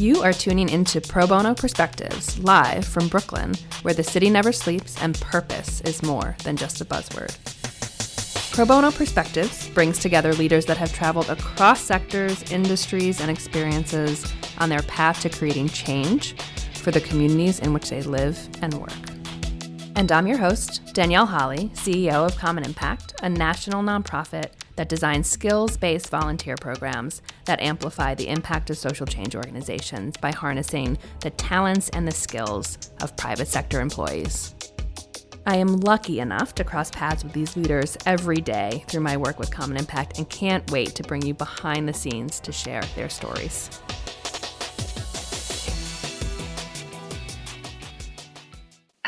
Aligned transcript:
You 0.00 0.22
are 0.22 0.32
tuning 0.32 0.70
into 0.70 0.98
Pro 0.98 1.26
Bono 1.26 1.52
Perspectives 1.52 2.38
live 2.38 2.86
from 2.86 3.08
Brooklyn, 3.08 3.52
where 3.82 3.92
the 3.92 4.02
city 4.02 4.30
never 4.30 4.50
sleeps 4.50 4.96
and 5.02 5.20
purpose 5.20 5.82
is 5.82 6.02
more 6.02 6.38
than 6.42 6.56
just 6.56 6.80
a 6.80 6.86
buzzword. 6.86 7.36
Pro 8.50 8.64
Bono 8.64 8.92
Perspectives 8.92 9.68
brings 9.68 9.98
together 9.98 10.32
leaders 10.32 10.64
that 10.64 10.78
have 10.78 10.90
traveled 10.94 11.28
across 11.28 11.82
sectors, 11.82 12.50
industries, 12.50 13.20
and 13.20 13.30
experiences 13.30 14.24
on 14.56 14.70
their 14.70 14.80
path 14.84 15.20
to 15.20 15.28
creating 15.28 15.68
change 15.68 16.32
for 16.76 16.90
the 16.90 17.02
communities 17.02 17.58
in 17.58 17.74
which 17.74 17.90
they 17.90 18.00
live 18.00 18.38
and 18.62 18.72
work. 18.72 19.10
And 19.96 20.10
I'm 20.10 20.26
your 20.26 20.38
host, 20.38 20.94
Danielle 20.94 21.26
Holly, 21.26 21.70
CEO 21.74 22.24
of 22.24 22.38
Common 22.38 22.64
Impact, 22.64 23.12
a 23.22 23.28
national 23.28 23.82
nonprofit 23.82 24.52
that 24.76 24.88
designs 24.88 25.28
skills 25.28 25.76
based 25.76 26.10
volunteer 26.10 26.56
programs 26.56 27.22
that 27.44 27.60
amplify 27.60 28.14
the 28.14 28.28
impact 28.28 28.70
of 28.70 28.78
social 28.78 29.06
change 29.06 29.34
organizations 29.34 30.16
by 30.16 30.30
harnessing 30.30 30.98
the 31.20 31.30
talents 31.30 31.88
and 31.90 32.06
the 32.06 32.12
skills 32.12 32.78
of 33.02 33.16
private 33.16 33.48
sector 33.48 33.80
employees. 33.80 34.54
I 35.46 35.56
am 35.56 35.80
lucky 35.80 36.20
enough 36.20 36.54
to 36.56 36.64
cross 36.64 36.90
paths 36.90 37.24
with 37.24 37.32
these 37.32 37.56
leaders 37.56 37.96
every 38.06 38.36
day 38.36 38.84
through 38.88 39.00
my 39.00 39.16
work 39.16 39.38
with 39.38 39.50
Common 39.50 39.78
Impact 39.78 40.18
and 40.18 40.28
can't 40.28 40.70
wait 40.70 40.94
to 40.96 41.02
bring 41.02 41.22
you 41.22 41.34
behind 41.34 41.88
the 41.88 41.94
scenes 41.94 42.38
to 42.40 42.52
share 42.52 42.82
their 42.94 43.08
stories. 43.08 43.70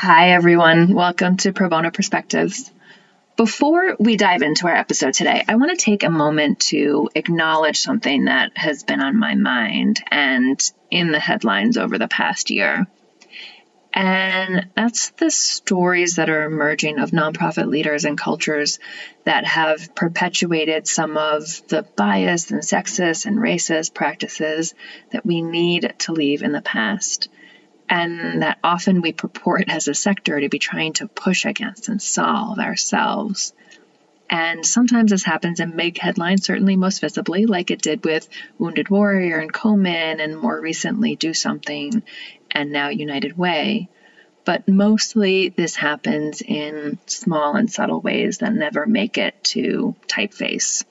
Hi, 0.04 0.32
everyone. 0.32 0.95
Welcome 0.95 1.37
to 1.37 1.52
Pro 1.52 1.68
Bono 1.68 1.92
Perspectives. 1.92 2.71
Before 3.42 3.96
we 3.98 4.16
dive 4.16 4.42
into 4.42 4.69
our 4.69 4.77
episode 4.77 5.14
today, 5.14 5.42
I 5.48 5.56
want 5.56 5.77
to 5.77 5.84
take 5.84 6.05
a 6.05 6.10
moment 6.10 6.60
to 6.70 7.10
acknowledge 7.16 7.80
something 7.80 8.27
that 8.27 8.56
has 8.56 8.84
been 8.84 9.01
on 9.01 9.18
my 9.18 9.34
mind 9.34 10.01
and 10.12 10.62
in 10.92 11.10
the 11.10 11.18
headlines 11.18 11.77
over 11.77 11.98
the 11.98 12.07
past 12.07 12.51
year. 12.51 12.87
And 13.93 14.68
that's 14.76 15.10
the 15.10 15.29
stories 15.32 16.15
that 16.16 16.30
are 16.30 16.45
emerging 16.45 17.01
of 17.01 17.10
nonprofit 17.10 17.66
leaders 17.66 18.04
and 18.04 18.16
cultures 18.16 18.79
that 19.24 19.45
have 19.45 19.93
perpetuated 19.96 20.87
some 20.87 21.16
of 21.16 21.66
the 21.66 21.82
bias 21.96 22.52
and 22.52 22.63
sexist 22.63 23.26
and 23.26 23.38
racist 23.38 23.93
practices 23.93 24.73
that 25.10 25.26
we 25.26 25.43
need 25.43 25.93
to 25.98 26.13
leave 26.13 26.45
in 26.45 26.52
the 26.52 26.63
past 26.63 27.29
and 27.93 28.40
that 28.40 28.59
often 28.65 29.02
we 29.02 29.12
purport 29.12 29.65
as 29.68 29.87
a 29.87 29.93
sector 29.93 30.40
to 30.40 30.48
be 30.48 30.59
trying 30.59 30.95
to 30.95 31.07
push 31.07 31.45
against 31.45 31.90
and 31.90 32.01
solve 32.01 32.59
ourselves. 32.59 33.52
And 34.30 34.65
sometimes 34.65 35.10
this 35.10 35.24
happens 35.24 35.60
in 35.60 35.76
big 35.76 35.98
headlines, 35.98 36.46
certainly 36.46 36.74
most 36.74 37.02
visibly, 37.02 37.45
like 37.45 37.70
it 37.70 37.82
did 37.82 38.02
with 38.02 38.26
Wounded 38.59 38.88
Warrior 38.88 39.37
and 39.37 39.52
Komen, 39.52 40.24
and 40.24 40.38
more 40.38 40.59
recently, 40.59 41.16
Do 41.16 41.35
Something, 41.35 42.02
and 42.51 42.73
now 42.73 42.88
United 42.88 43.37
Way. 43.37 43.90
But 44.46 44.66
mostly 44.66 45.51
this 45.51 45.76
happens 45.76 46.40
in 46.40 46.98
small 47.04 47.57
and 47.57 47.70
subtle 47.70 48.01
ways 48.01 48.38
that 48.38 48.54
never 48.54 48.87
make 48.87 49.18
it 49.18 49.35
to 49.45 49.95
typeface. 50.09 50.82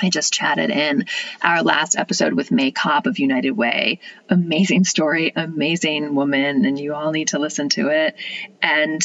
I 0.00 0.08
just 0.08 0.32
chatted 0.32 0.70
in 0.70 1.06
our 1.42 1.62
last 1.62 1.96
episode 1.96 2.32
with 2.32 2.50
May 2.50 2.70
Cobb 2.70 3.06
of 3.06 3.18
United 3.18 3.52
Way. 3.52 4.00
Amazing 4.28 4.84
story, 4.84 5.32
amazing 5.34 6.14
woman, 6.14 6.64
and 6.64 6.78
you 6.78 6.94
all 6.94 7.10
need 7.12 7.28
to 7.28 7.38
listen 7.38 7.68
to 7.70 7.88
it. 7.88 8.14
And 8.62 9.02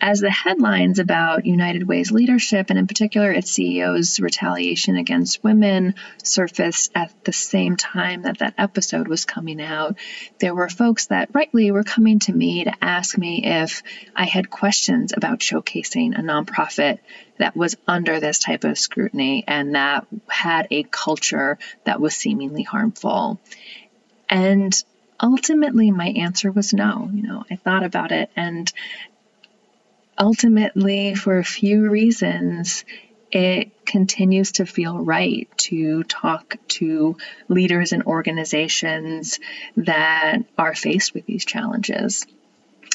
as 0.00 0.20
the 0.20 0.30
headlines 0.30 0.98
about 0.98 1.44
United 1.44 1.86
Way's 1.86 2.10
leadership, 2.10 2.70
and 2.70 2.78
in 2.78 2.86
particular 2.86 3.30
its 3.30 3.50
CEO's 3.52 4.18
retaliation 4.20 4.96
against 4.96 5.44
women, 5.44 5.94
surfaced 6.22 6.90
at 6.94 7.12
the 7.24 7.32
same 7.32 7.76
time 7.76 8.22
that 8.22 8.38
that 8.38 8.54
episode 8.56 9.08
was 9.08 9.24
coming 9.24 9.60
out, 9.60 9.96
there 10.38 10.54
were 10.54 10.68
folks 10.68 11.06
that 11.06 11.34
rightly 11.34 11.70
were 11.70 11.84
coming 11.84 12.18
to 12.20 12.32
me 12.32 12.64
to 12.64 12.72
ask 12.82 13.18
me 13.18 13.44
if 13.44 13.82
I 14.16 14.24
had 14.24 14.50
questions 14.50 15.12
about 15.16 15.40
showcasing 15.40 16.18
a 16.18 16.22
nonprofit 16.22 16.98
that 17.38 17.56
was 17.56 17.76
under 17.86 18.20
this 18.20 18.38
type 18.38 18.64
of 18.64 18.78
scrutiny 18.78 19.44
and 19.46 19.74
that 19.74 20.06
had 20.28 20.66
a 20.70 20.82
culture 20.84 21.58
that 21.84 22.00
was 22.00 22.14
seemingly 22.14 22.62
harmful. 22.62 23.40
And 24.28 24.72
ultimately 25.22 25.90
my 25.90 26.08
answer 26.08 26.50
was 26.50 26.72
no 26.72 27.10
you 27.12 27.22
know 27.22 27.44
i 27.50 27.56
thought 27.56 27.82
about 27.84 28.10
it 28.10 28.30
and 28.36 28.72
ultimately, 30.20 31.14
for 31.14 31.38
a 31.38 31.44
few 31.44 31.90
reasons, 31.90 32.84
it 33.32 33.84
continues 33.86 34.52
to 34.52 34.66
feel 34.66 34.98
right 34.98 35.48
to 35.56 36.02
talk 36.04 36.56
to 36.68 37.16
leaders 37.48 37.92
and 37.92 38.04
organizations 38.04 39.38
that 39.76 40.38
are 40.58 40.74
faced 40.74 41.14
with 41.14 41.26
these 41.26 41.44
challenges. 41.44 42.26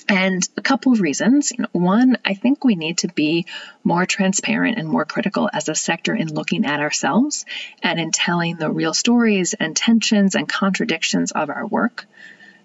And 0.08 0.48
a 0.56 0.62
couple 0.62 0.92
of 0.92 1.02
reasons. 1.02 1.52
One, 1.72 2.18
I 2.24 2.36
think 2.36 2.64
we 2.64 2.76
need 2.76 3.00
to 3.00 3.08
be 3.08 3.48
more 3.84 4.06
transparent 4.06 4.78
and 4.78 4.88
more 4.88 5.06
critical 5.06 5.50
as 5.52 5.68
a 5.68 5.74
sector 5.74 6.14
in 6.14 6.32
looking 6.32 6.66
at 6.66 6.80
ourselves 6.80 7.46
and 7.82 8.00
in 8.00 8.12
telling 8.12 8.58
the 8.58 8.70
real 8.70 8.94
stories 8.94 9.56
and 9.56 9.76
tensions 9.76 10.36
and 10.36 10.48
contradictions 10.48 11.32
of 11.32 11.50
our 11.50 11.66
work. 11.66 12.06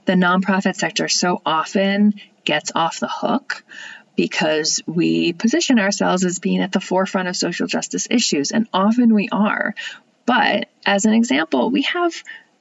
The 0.04 0.12
nonprofit 0.14 0.76
sector 0.76 1.08
so 1.08 1.40
often 1.46 2.14
gets 2.44 2.72
off 2.74 3.00
the 3.00 3.08
hook 3.08 3.64
because 4.20 4.82
we 4.84 5.32
position 5.32 5.78
ourselves 5.78 6.26
as 6.26 6.40
being 6.40 6.60
at 6.60 6.72
the 6.72 6.78
forefront 6.78 7.26
of 7.26 7.34
social 7.34 7.66
justice 7.66 8.06
issues, 8.10 8.52
and 8.52 8.68
often 8.70 9.14
we 9.14 9.30
are. 9.32 9.74
But 10.26 10.68
as 10.84 11.06
an 11.06 11.14
example, 11.14 11.70
we 11.70 11.80
have 11.84 12.12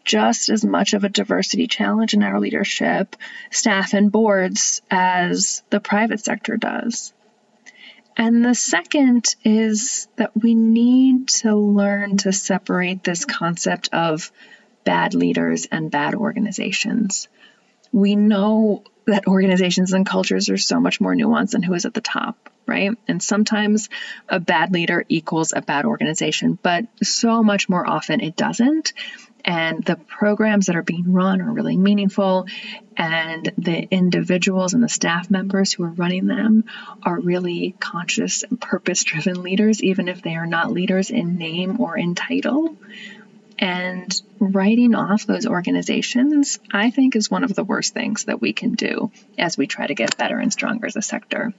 just 0.06 0.48
as 0.48 0.64
much 0.64 0.94
of 0.94 1.04
a 1.04 1.10
diversity 1.10 1.68
challenge 1.68 2.14
in 2.14 2.24
our 2.24 2.40
leadership, 2.40 3.14
staff, 3.52 3.94
and 3.94 4.10
boards 4.10 4.82
as 4.90 5.62
the 5.70 5.82
private 5.82 6.22
sector 6.22 6.56
does. 6.56 7.12
And 8.16 8.46
the 8.46 8.56
second 8.56 9.36
is 9.44 10.08
that 10.16 10.32
we 10.42 10.56
need 10.56 11.28
to 11.44 11.58
learn 11.58 12.16
to 12.20 12.32
separate 12.32 13.04
this 13.04 13.26
concept 13.26 13.90
of 13.92 14.32
bad 14.86 15.14
leaders 15.14 15.68
and 15.70 15.92
bad 15.92 16.16
organizations. 16.16 17.28
We 17.92 18.16
know 18.16 18.84
that 19.06 19.28
organizations 19.28 19.94
and 19.94 20.06
cultures 20.06 20.50
are 20.50 20.58
so 20.58 20.80
much 20.80 21.02
more 21.02 21.16
nuanced 21.16 21.52
than 21.52 21.64
who 21.64 21.74
is 21.74 21.86
at 21.86 21.94
the 21.94 22.02
top, 22.02 22.50
right? 22.68 22.92
And 23.08 23.22
sometimes 23.22 23.90
a 24.28 24.40
bad 24.40 24.72
leader 24.72 25.04
equals 25.10 25.54
a 25.56 25.62
bad 25.62 25.86
organization, 25.86 26.58
but 26.62 26.86
so 27.02 27.42
much 27.44 27.70
more 27.70 27.88
often 27.88 28.22
it 28.22 28.36
doesn't. 28.36 28.94
And 29.44 29.84
the 29.84 29.96
programs 29.96 30.66
that 30.66 30.76
are 30.76 30.84
being 30.84 31.14
run 31.14 31.42
are 31.42 31.52
really 31.52 31.78
meaningful, 31.78 32.46
and 32.98 33.52
the 33.58 33.88
individuals 33.90 34.74
and 34.74 34.84
the 34.84 34.90
staff 34.90 35.32
members 35.32 35.72
who 35.72 35.84
are 35.84 35.92
running 35.92 36.28
them 36.28 36.66
are 37.04 37.20
really 37.20 37.74
conscious 37.80 38.44
and 38.44 38.60
purpose 38.60 39.06
driven 39.06 39.42
leaders, 39.42 39.82
even 39.82 40.10
if 40.10 40.22
they 40.22 40.36
are 40.36 40.46
not 40.46 40.72
leaders 40.72 41.10
in 41.10 41.38
name 41.38 41.80
or 41.80 41.98
in 41.98 42.16
title. 42.16 42.76
And 43.60 44.10
writing 44.40 44.96
off 44.96 45.26
those 45.26 45.46
organizations, 45.46 46.60
I 46.72 46.92
think, 46.92 47.18
is 47.18 47.30
one 47.30 47.44
of 47.44 47.54
the 47.54 47.66
worst 47.66 47.94
things 47.94 48.24
that 48.24 48.42
we 48.42 48.54
can 48.54 48.74
do 48.76 49.12
as 49.38 49.58
we 49.58 49.68
try 49.68 49.86
to 49.86 49.94
get 49.94 50.18
better 50.18 50.40
and 50.40 50.52
stronger 50.52 50.88
as 50.88 50.96
a 50.96 51.02
sector. 51.02 51.54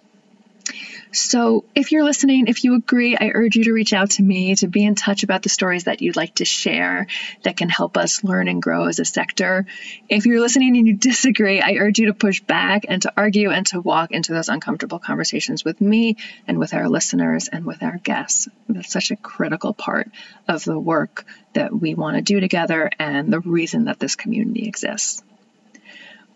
So, 1.12 1.64
if 1.74 1.90
you're 1.90 2.04
listening, 2.04 2.46
if 2.46 2.62
you 2.62 2.76
agree, 2.76 3.16
I 3.16 3.32
urge 3.34 3.56
you 3.56 3.64
to 3.64 3.72
reach 3.72 3.92
out 3.92 4.10
to 4.12 4.22
me 4.22 4.54
to 4.56 4.68
be 4.68 4.84
in 4.84 4.94
touch 4.94 5.24
about 5.24 5.42
the 5.42 5.48
stories 5.48 5.84
that 5.84 6.02
you'd 6.02 6.14
like 6.14 6.36
to 6.36 6.44
share 6.44 7.08
that 7.42 7.56
can 7.56 7.68
help 7.68 7.96
us 7.96 8.22
learn 8.22 8.46
and 8.46 8.62
grow 8.62 8.86
as 8.86 9.00
a 9.00 9.04
sector. 9.04 9.66
If 10.08 10.26
you're 10.26 10.40
listening 10.40 10.76
and 10.76 10.86
you 10.86 10.94
disagree, 10.94 11.60
I 11.60 11.72
urge 11.80 11.98
you 11.98 12.06
to 12.06 12.14
push 12.14 12.40
back 12.40 12.86
and 12.88 13.02
to 13.02 13.12
argue 13.16 13.50
and 13.50 13.66
to 13.68 13.80
walk 13.80 14.12
into 14.12 14.32
those 14.32 14.48
uncomfortable 14.48 15.00
conversations 15.00 15.64
with 15.64 15.80
me 15.80 16.16
and 16.46 16.60
with 16.60 16.74
our 16.74 16.88
listeners 16.88 17.48
and 17.48 17.64
with 17.64 17.82
our 17.82 17.98
guests. 17.98 18.48
That's 18.68 18.92
such 18.92 19.10
a 19.10 19.16
critical 19.16 19.74
part 19.74 20.08
of 20.46 20.64
the 20.64 20.78
work 20.78 21.24
that 21.54 21.72
we 21.72 21.94
want 21.94 22.18
to 22.18 22.22
do 22.22 22.38
together 22.38 22.88
and 23.00 23.32
the 23.32 23.40
reason 23.40 23.86
that 23.86 23.98
this 23.98 24.14
community 24.14 24.68
exists. 24.68 25.24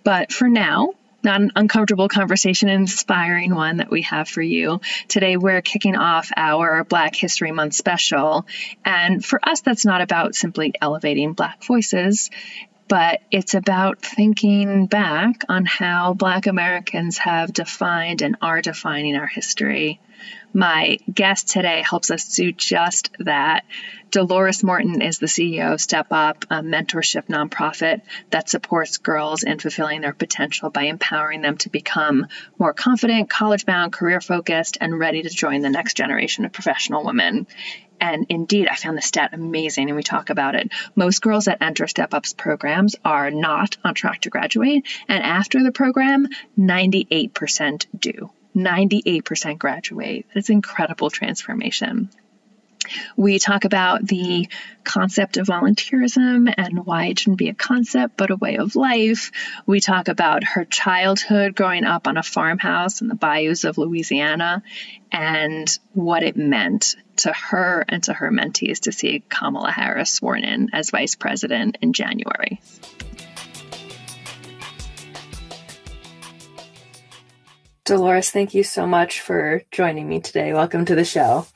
But 0.03 0.33
for 0.33 0.49
now, 0.49 0.95
not 1.25 1.41
an 1.41 1.53
uncomfortable 1.57 2.09
conversation, 2.09 2.69
an 2.69 2.83
inspiring 2.83 3.55
one 3.55 3.79
that 3.79 3.91
we 3.91 4.03
have 4.03 4.29
for 4.29 4.43
you. 4.43 4.81
Today, 5.09 5.37
we're 5.37 5.63
kicking 5.63 5.97
off 5.97 6.31
our 6.37 6.85
Black 6.85 7.17
History 7.17 7.53
Month 7.53 7.75
special. 7.75 8.47
And 8.85 9.25
for 9.25 9.41
us, 9.43 9.61
that's 9.63 9.85
not 9.85 10.01
about 10.01 10.35
simply 10.35 10.75
elevating 10.81 11.33
Black 11.33 11.65
voices, 11.65 12.31
but 12.89 13.21
it's 13.31 13.55
about 13.55 14.03
thinking 14.03 14.87
back 14.87 15.45
on 15.49 15.65
how 15.65 16.15
Black 16.15 16.47
Americans 16.47 17.19
have 17.19 17.53
defined 17.53 18.23
and 18.23 18.37
are 18.43 18.61
defining 18.61 19.17
our 19.17 19.27
history. 19.27 20.01
My 20.53 20.99
guest 21.13 21.49
today 21.49 21.83
helps 21.89 22.11
us 22.11 22.37
do 22.37 22.53
just 22.53 23.11
that. 23.19 23.65
Dolores 24.11 24.63
Morton 24.63 25.03
is 25.03 25.19
the 25.19 25.27
CEO 25.27 25.73
of 25.73 25.81
Step 25.81 26.07
Up, 26.13 26.45
a 26.49 26.63
mentorship 26.63 27.27
nonprofit 27.27 28.03
that 28.31 28.49
supports 28.49 28.99
girls 28.99 29.43
in 29.43 29.59
fulfilling 29.59 30.03
their 30.03 30.13
potential 30.13 30.71
by 30.71 30.85
empowering 30.85 31.43
them 31.43 31.57
to 31.59 31.69
become 31.69 32.29
more 32.57 32.73
confident, 32.73 33.29
college 33.29 33.67
bound, 33.67 33.93
career 33.93 34.21
focused, 34.21 34.79
and 34.81 34.97
ready 34.97 35.23
to 35.23 35.29
join 35.29 35.63
the 35.63 35.71
next 35.71 35.97
generation 35.97 36.45
of 36.45 36.53
professional 36.53 37.05
women. 37.05 37.49
And 38.01 38.27
indeed, 38.29 38.69
I 38.69 38.77
found 38.77 38.97
the 38.97 39.03
stat 39.03 39.31
amazing, 39.33 39.89
and 39.89 39.97
we 39.97 40.05
talk 40.05 40.31
about 40.31 40.55
it. 40.55 40.71
Most 40.95 41.21
girls 41.21 41.47
that 41.47 41.63
enter 41.63 41.89
Step 41.89 42.15
Up's 42.15 42.35
programs 42.35 42.95
are 43.05 43.33
not 43.33 43.77
on 43.85 43.95
track 43.95 44.21
to 44.21 44.31
graduate, 44.31 44.87
and 45.09 45.25
after 45.25 45.63
the 45.63 45.73
program, 45.73 46.29
98% 46.57 47.87
do. 47.99 48.31
98% 48.57 49.59
graduate. 49.59 50.27
That's 50.35 50.51
incredible 50.51 51.11
transformation. 51.11 52.11
We 53.17 53.39
talk 53.39 53.65
about 53.65 54.07
the 54.07 54.49
concept 54.85 55.37
of 55.37 55.47
volunteerism 55.47 56.53
and 56.57 56.85
why 56.85 57.07
it 57.07 57.19
shouldn't 57.19 57.39
be 57.39 57.49
a 57.49 57.55
concept 57.55 58.17
but 58.17 58.31
a 58.31 58.37
way 58.37 58.57
of 58.57 58.77
life. 58.77 59.31
We 59.67 59.81
talk 59.81 60.09
about 60.09 60.45
her 60.45 60.65
childhood 60.65 61.55
growing 61.55 61.85
up 61.85 62.07
on 62.07 62.17
a 62.17 62.23
farmhouse 62.23 63.01
in 63.01 63.09
the 63.09 63.15
bayous 63.15 63.65
of 63.65 63.79
Louisiana 63.79 64.63
and 65.11 65.79
what 65.93 66.23
it 66.23 66.37
meant 66.37 66.97
to 67.17 67.33
her 67.33 67.85
and 67.89 68.03
to 68.05 68.13
her 68.13 68.31
mentees 68.31 68.81
to 68.81 68.93
see 68.93 69.23
Kamala 69.29 69.71
Harris 69.71 70.11
sworn 70.11 70.45
in 70.45 70.71
as 70.73 70.91
vice 70.91 71.15
president 71.15 71.79
in 71.81 71.93
January. 71.93 72.61
Dolores, 77.85 78.31
thank 78.31 78.55
you 78.55 78.65
so 78.65 78.87
much 78.87 79.21
for 79.21 79.63
joining 79.71 80.09
me 80.09 80.19
today. 80.19 80.55
Welcome 80.55 80.87
to 80.87 80.95
the 80.95 81.05
show. 81.05 81.47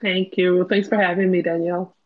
Thank 0.00 0.36
you. 0.36 0.64
Thanks 0.68 0.86
for 0.88 0.96
having 0.96 1.28
me, 1.30 1.42
Danielle. 1.42 1.96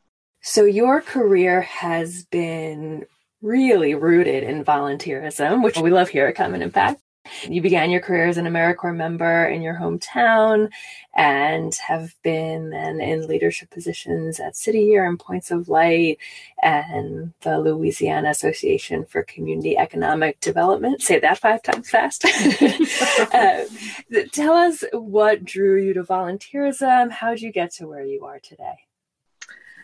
So, 0.41 0.65
your 0.65 1.03
career 1.03 1.61
has 1.61 2.25
been 2.25 3.05
really 3.43 3.95
rooted 3.95 4.45
in 4.45 4.65
volunteerism, 4.65 5.63
which 5.63 5.77
we 5.77 5.91
love 5.91 6.09
here 6.09 6.27
at 6.27 6.37
Common 6.37 6.63
Impact. 6.63 7.03
You 7.49 7.61
began 7.61 7.91
your 7.91 8.01
career 8.01 8.27
as 8.27 8.39
an 8.39 8.47
AmeriCorps 8.47 8.97
member 8.97 9.47
in 9.47 9.61
your 9.61 9.75
hometown 9.75 10.71
and 11.15 11.75
have 11.75 12.15
been 12.23 12.71
then 12.71 13.01
in 13.01 13.27
leadership 13.27 13.71
positions 13.71 14.41
at 14.41 14.57
City 14.57 14.81
Year 14.81 15.07
and 15.07 15.19
Points 15.19 15.51
of 15.51 15.69
Light 15.69 16.19
and 16.63 17.33
the 17.43 17.59
Louisiana 17.59 18.31
Association 18.31 19.05
for 19.05 19.23
Community 19.23 19.77
Economic 19.77 20.41
Development. 20.41 21.03
Say 21.03 21.21
that 21.21 21.39
five 21.39 21.63
times 21.63 21.91
fast. 21.91 22.25
uh, 22.25 23.65
tell 24.33 24.55
us 24.55 24.83
what 24.93 25.45
drew 25.45 25.81
you 25.81 25.95
to 25.95 26.03
volunteerism. 26.03 27.11
How 27.11 27.31
did 27.31 27.43
you 27.43 27.53
get 27.53 27.73
to 27.75 27.87
where 27.87 28.05
you 28.05 28.25
are 28.25 28.41
today? 28.41 28.87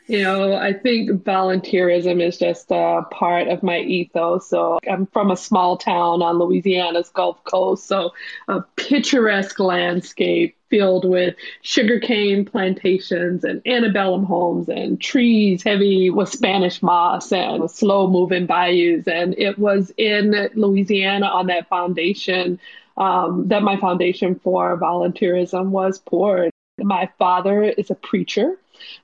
You 0.08 0.23
know, 0.23 0.55
I 0.55 0.73
think 0.73 1.11
volunteerism 1.25 2.23
is 2.23 2.38
just 2.38 2.70
a 2.70 3.03
part 3.11 3.49
of 3.49 3.64
my 3.64 3.81
ethos. 3.81 4.49
So 4.49 4.79
I'm 4.88 5.06
from 5.06 5.32
a 5.32 5.37
small 5.37 5.76
town 5.76 6.23
on 6.23 6.38
Louisiana's 6.38 7.08
Gulf 7.08 7.43
Coast, 7.43 7.87
so 7.87 8.12
a 8.47 8.61
picturesque 8.76 9.58
landscape 9.58 10.56
filled 10.70 11.05
with 11.08 11.35
sugarcane 11.62 12.44
plantations 12.44 13.43
and 13.43 13.62
antebellum 13.67 14.25
homes 14.25 14.69
and 14.69 15.00
trees 15.00 15.62
heavy 15.64 16.11
with 16.11 16.29
Spanish 16.29 16.82
moss 16.82 17.32
and 17.32 17.69
slow 17.69 18.08
moving 18.08 18.47
bayous. 18.47 19.08
And 19.08 19.35
it 19.37 19.58
was 19.58 19.93
in 19.97 20.50
Louisiana 20.55 21.26
on 21.26 21.49
that 21.49 21.69
foundation 21.69 22.61
um, 22.97 23.49
that 23.49 23.62
my 23.62 23.76
foundation 23.76 24.38
for 24.38 24.79
volunteerism 24.79 25.70
was 25.70 25.99
poured. 25.99 26.50
My 26.79 27.08
father 27.19 27.64
is 27.64 27.91
a 27.91 27.94
preacher 27.94 28.56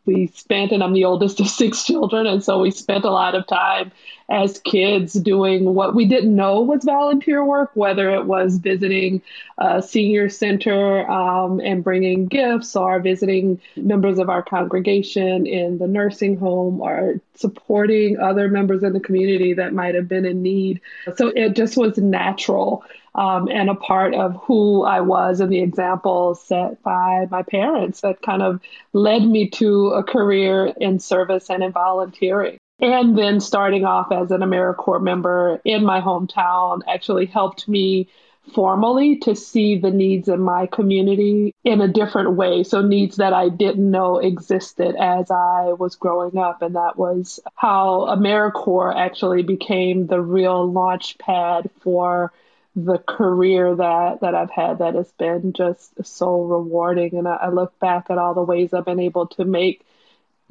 we 0.04 0.28
spent, 0.28 0.72
and 0.72 0.82
I'm 0.82 0.92
the 0.92 1.04
oldest 1.04 1.40
of 1.40 1.48
six 1.48 1.84
children, 1.84 2.26
and 2.26 2.42
so 2.42 2.60
we 2.60 2.70
spent 2.70 3.04
a 3.04 3.10
lot 3.10 3.34
of 3.34 3.46
time 3.46 3.92
as 4.32 4.58
kids 4.60 5.12
doing 5.12 5.74
what 5.74 5.94
we 5.94 6.06
didn't 6.06 6.34
know 6.34 6.62
was 6.62 6.84
volunteer 6.84 7.44
work, 7.44 7.70
whether 7.74 8.10
it 8.14 8.24
was 8.24 8.56
visiting 8.56 9.20
a 9.58 9.82
senior 9.82 10.30
center 10.30 11.08
um, 11.10 11.60
and 11.60 11.84
bringing 11.84 12.26
gifts, 12.26 12.74
or 12.74 12.98
visiting 12.98 13.60
members 13.76 14.18
of 14.18 14.30
our 14.30 14.42
congregation 14.42 15.46
in 15.46 15.76
the 15.76 15.86
nursing 15.86 16.38
home, 16.38 16.80
or 16.80 17.20
supporting 17.34 18.18
other 18.18 18.48
members 18.48 18.82
in 18.82 18.94
the 18.94 19.00
community 19.00 19.52
that 19.52 19.74
might 19.74 19.94
have 19.94 20.08
been 20.08 20.24
in 20.24 20.42
need. 20.42 20.80
So 21.16 21.28
it 21.28 21.54
just 21.54 21.76
was 21.76 21.98
natural 21.98 22.84
um, 23.14 23.48
and 23.48 23.68
a 23.68 23.74
part 23.74 24.14
of 24.14 24.36
who 24.44 24.84
I 24.84 25.02
was 25.02 25.40
and 25.40 25.52
the 25.52 25.60
example 25.60 26.34
set 26.34 26.82
by 26.82 27.26
my 27.30 27.42
parents 27.42 28.00
that 28.00 28.22
kind 28.22 28.42
of 28.42 28.62
led 28.94 29.22
me 29.26 29.50
to 29.50 29.90
a 29.90 30.02
career 30.02 30.72
in 30.80 30.98
service 30.98 31.50
and 31.50 31.62
in 31.62 31.72
volunteering. 31.72 32.58
And 32.82 33.16
then 33.16 33.38
starting 33.38 33.84
off 33.84 34.10
as 34.10 34.32
an 34.32 34.40
AmeriCorps 34.40 35.02
member 35.02 35.60
in 35.64 35.84
my 35.84 36.00
hometown 36.00 36.80
actually 36.88 37.26
helped 37.26 37.68
me 37.68 38.08
formally 38.54 39.18
to 39.18 39.36
see 39.36 39.78
the 39.78 39.92
needs 39.92 40.26
in 40.26 40.40
my 40.40 40.66
community 40.66 41.54
in 41.62 41.80
a 41.80 41.86
different 41.86 42.32
way. 42.32 42.64
So, 42.64 42.82
needs 42.82 43.16
that 43.16 43.32
I 43.32 43.50
didn't 43.50 43.88
know 43.88 44.18
existed 44.18 44.96
as 44.96 45.30
I 45.30 45.74
was 45.78 45.94
growing 45.94 46.36
up. 46.36 46.60
And 46.60 46.74
that 46.74 46.98
was 46.98 47.38
how 47.54 48.06
AmeriCorps 48.10 48.96
actually 48.96 49.44
became 49.44 50.08
the 50.08 50.20
real 50.20 50.68
launch 50.68 51.18
pad 51.18 51.70
for 51.82 52.32
the 52.74 52.98
career 52.98 53.76
that 53.76 54.22
that 54.22 54.34
I've 54.34 54.50
had 54.50 54.78
that 54.78 54.94
has 54.94 55.12
been 55.12 55.52
just 55.52 55.92
so 56.04 56.40
rewarding 56.42 57.16
and 57.16 57.28
I, 57.28 57.34
I, 57.34 57.48
look 57.50 57.78
back 57.78 58.06
at 58.08 58.16
all 58.16 58.32
the 58.32 58.42
ways 58.42 58.72
I've 58.72 58.86
been 58.86 58.98
able 58.98 59.26
to 59.26 59.44
make 59.44 59.84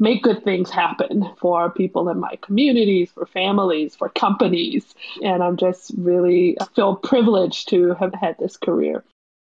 make 0.01 0.23
good 0.23 0.43
things 0.43 0.69
happen 0.69 1.29
for 1.39 1.69
people 1.69 2.09
in 2.09 2.19
my 2.19 2.37
communities 2.41 3.09
for 3.11 3.25
families 3.25 3.95
for 3.95 4.09
companies 4.09 4.93
and 5.23 5.41
I'm 5.41 5.55
just 5.55 5.91
really 5.97 6.57
feel 6.75 6.95
privileged 6.97 7.69
to 7.69 7.93
have 7.93 8.13
had 8.13 8.37
this 8.37 8.57
career 8.57 9.05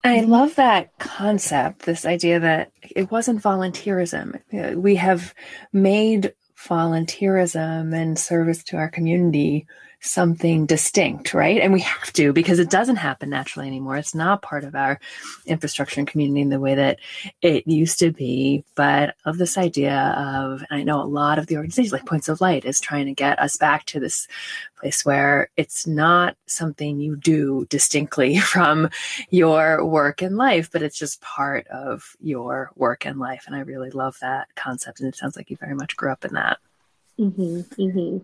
I 0.04 0.20
love 0.20 0.54
that 0.54 0.96
concept, 1.00 1.80
this 1.80 2.06
idea 2.06 2.38
that 2.38 2.70
it 2.82 3.10
wasn't 3.10 3.42
volunteerism. 3.42 4.40
We 4.76 4.94
have 4.94 5.34
made 5.72 6.34
volunteerism 6.66 7.94
and 7.94 8.18
service 8.18 8.62
to 8.64 8.76
our 8.76 8.88
community 8.88 9.66
something 10.00 10.64
distinct, 10.64 11.34
right? 11.34 11.60
And 11.60 11.72
we 11.72 11.80
have 11.80 12.12
to 12.12 12.32
because 12.32 12.58
it 12.58 12.70
doesn't 12.70 12.96
happen 12.96 13.30
naturally 13.30 13.66
anymore. 13.66 13.96
It's 13.96 14.14
not 14.14 14.42
part 14.42 14.64
of 14.64 14.74
our 14.74 15.00
infrastructure 15.44 16.00
and 16.00 16.08
community 16.08 16.40
in 16.40 16.50
the 16.50 16.60
way 16.60 16.76
that 16.76 17.00
it 17.42 17.66
used 17.66 17.98
to 17.98 18.12
be. 18.12 18.64
But 18.76 19.16
of 19.24 19.38
this 19.38 19.58
idea 19.58 19.96
of, 19.96 20.62
I 20.70 20.84
know 20.84 21.02
a 21.02 21.04
lot 21.04 21.38
of 21.38 21.46
the 21.46 21.56
organizations 21.56 21.92
like 21.92 22.06
Points 22.06 22.28
of 22.28 22.40
Light 22.40 22.64
is 22.64 22.80
trying 22.80 23.06
to 23.06 23.12
get 23.12 23.40
us 23.40 23.56
back 23.56 23.86
to 23.86 24.00
this 24.00 24.28
place 24.78 25.04
where 25.04 25.50
it's 25.56 25.86
not 25.86 26.36
something 26.46 27.00
you 27.00 27.16
do 27.16 27.66
distinctly 27.68 28.38
from 28.38 28.88
your 29.30 29.84
work 29.84 30.22
and 30.22 30.36
life, 30.36 30.70
but 30.70 30.82
it's 30.82 30.98
just 30.98 31.20
part 31.20 31.66
of 31.68 32.16
your 32.20 32.70
work 32.76 33.04
and 33.04 33.18
life. 33.18 33.44
And 33.46 33.56
I 33.56 33.60
really 33.60 33.90
love 33.90 34.16
that 34.20 34.54
concept. 34.54 35.00
And 35.00 35.08
it 35.08 35.16
sounds 35.16 35.36
like 35.36 35.50
you 35.50 35.56
very 35.56 35.74
much 35.74 35.96
grew 35.96 36.12
up 36.12 36.24
in 36.24 36.34
that. 36.34 36.58
Mm-hmm, 37.18 37.82
mm-hmm. 37.82 38.18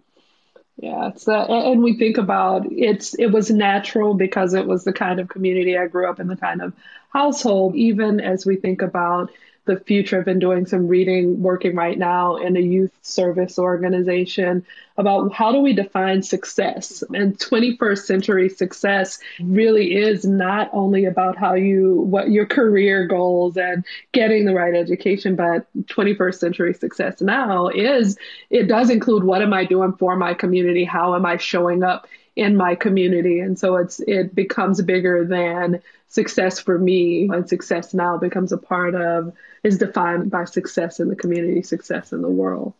Yeah, 0.76 1.08
it's 1.08 1.28
uh, 1.28 1.46
and 1.48 1.82
we 1.82 1.96
think 1.96 2.18
about 2.18 2.66
it's 2.70 3.14
it 3.14 3.26
was 3.28 3.50
natural 3.50 4.14
because 4.14 4.54
it 4.54 4.66
was 4.66 4.82
the 4.84 4.92
kind 4.92 5.20
of 5.20 5.28
community 5.28 5.78
I 5.78 5.86
grew 5.86 6.08
up 6.10 6.18
in, 6.18 6.26
the 6.26 6.36
kind 6.36 6.60
of 6.60 6.72
household. 7.10 7.76
Even 7.76 8.20
as 8.20 8.44
we 8.44 8.56
think 8.56 8.82
about 8.82 9.30
the 9.66 9.80
future. 9.80 10.18
I've 10.18 10.24
been 10.24 10.38
doing 10.38 10.66
some 10.66 10.88
reading, 10.88 11.42
working 11.42 11.74
right 11.74 11.98
now 11.98 12.36
in 12.36 12.56
a 12.56 12.60
youth 12.60 12.92
service 13.02 13.58
organization 13.58 14.64
about 14.96 15.32
how 15.32 15.52
do 15.52 15.58
we 15.58 15.72
define 15.72 16.22
success. 16.22 17.02
And 17.14 17.38
21st 17.38 17.98
century 17.98 18.48
success 18.48 19.18
really 19.40 19.94
is 19.96 20.24
not 20.24 20.70
only 20.72 21.06
about 21.06 21.36
how 21.36 21.54
you, 21.54 21.94
what 22.02 22.30
your 22.30 22.46
career 22.46 23.06
goals 23.06 23.56
and 23.56 23.84
getting 24.12 24.44
the 24.44 24.54
right 24.54 24.74
education, 24.74 25.34
but 25.34 25.66
21st 25.86 26.34
century 26.34 26.74
success 26.74 27.20
now 27.20 27.68
is, 27.68 28.16
it 28.50 28.68
does 28.68 28.90
include 28.90 29.24
what 29.24 29.42
am 29.42 29.52
I 29.52 29.64
doing 29.64 29.94
for 29.94 30.14
my 30.16 30.34
community? 30.34 30.84
How 30.84 31.14
am 31.14 31.26
I 31.26 31.38
showing 31.38 31.82
up? 31.82 32.06
In 32.36 32.56
my 32.56 32.74
community. 32.74 33.40
And 33.40 33.58
so 33.58 33.76
it's 33.76 34.00
it 34.00 34.34
becomes 34.34 34.82
bigger 34.82 35.24
than 35.24 35.80
success 36.08 36.60
for 36.60 36.78
me 36.78 37.28
and 37.32 37.48
success 37.48 37.94
now 37.94 38.16
becomes 38.16 38.52
a 38.52 38.58
part 38.58 38.94
of 38.94 39.32
is 39.62 39.78
defined 39.78 40.30
by 40.30 40.44
success 40.44 41.00
in 41.00 41.08
the 41.08 41.16
community 41.16 41.62
success 41.62 42.12
in 42.12 42.22
the 42.22 42.28
world. 42.28 42.72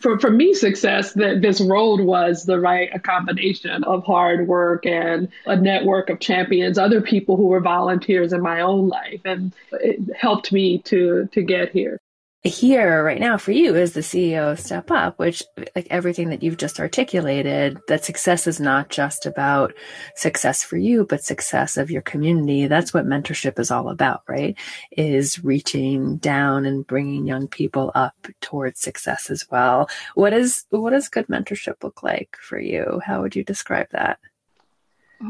For, 0.00 0.18
for 0.18 0.30
me 0.30 0.54
success 0.54 1.12
that 1.14 1.42
this 1.42 1.60
road 1.60 2.00
was 2.00 2.44
the 2.44 2.58
right 2.58 2.90
a 2.92 2.98
combination 2.98 3.84
of 3.84 4.04
hard 4.04 4.46
work 4.46 4.86
and 4.86 5.28
a 5.46 5.56
network 5.56 6.10
of 6.10 6.20
champions 6.20 6.78
other 6.78 7.00
people 7.00 7.36
who 7.36 7.46
were 7.46 7.60
volunteers 7.60 8.32
in 8.32 8.40
my 8.40 8.60
own 8.60 8.88
life. 8.88 9.20
And 9.24 9.52
it 9.72 10.16
helped 10.16 10.52
me 10.52 10.78
to 10.78 11.28
to 11.32 11.42
get 11.42 11.70
here 11.70 12.01
here 12.44 13.04
right 13.04 13.20
now 13.20 13.38
for 13.38 13.52
you 13.52 13.76
as 13.76 13.92
the 13.92 14.00
CEO 14.00 14.58
Step 14.58 14.90
Up, 14.90 15.18
which 15.18 15.44
like 15.76 15.86
everything 15.90 16.30
that 16.30 16.42
you've 16.42 16.56
just 16.56 16.80
articulated, 16.80 17.78
that 17.86 18.04
success 18.04 18.48
is 18.48 18.58
not 18.58 18.88
just 18.88 19.26
about 19.26 19.72
success 20.16 20.64
for 20.64 20.76
you, 20.76 21.06
but 21.06 21.22
success 21.22 21.76
of 21.76 21.90
your 21.90 22.02
community. 22.02 22.66
That's 22.66 22.92
what 22.92 23.06
mentorship 23.06 23.60
is 23.60 23.70
all 23.70 23.88
about, 23.88 24.22
right? 24.26 24.58
Is 24.90 25.44
reaching 25.44 26.16
down 26.16 26.66
and 26.66 26.84
bringing 26.84 27.26
young 27.26 27.46
people 27.46 27.92
up 27.94 28.26
towards 28.40 28.80
success 28.80 29.30
as 29.30 29.48
well. 29.48 29.88
What 30.16 30.32
is, 30.32 30.64
what 30.70 30.90
does 30.90 31.08
good 31.08 31.28
mentorship 31.28 31.84
look 31.84 32.02
like 32.02 32.36
for 32.40 32.58
you? 32.58 33.00
How 33.04 33.22
would 33.22 33.36
you 33.36 33.44
describe 33.44 33.90
that? 33.92 34.18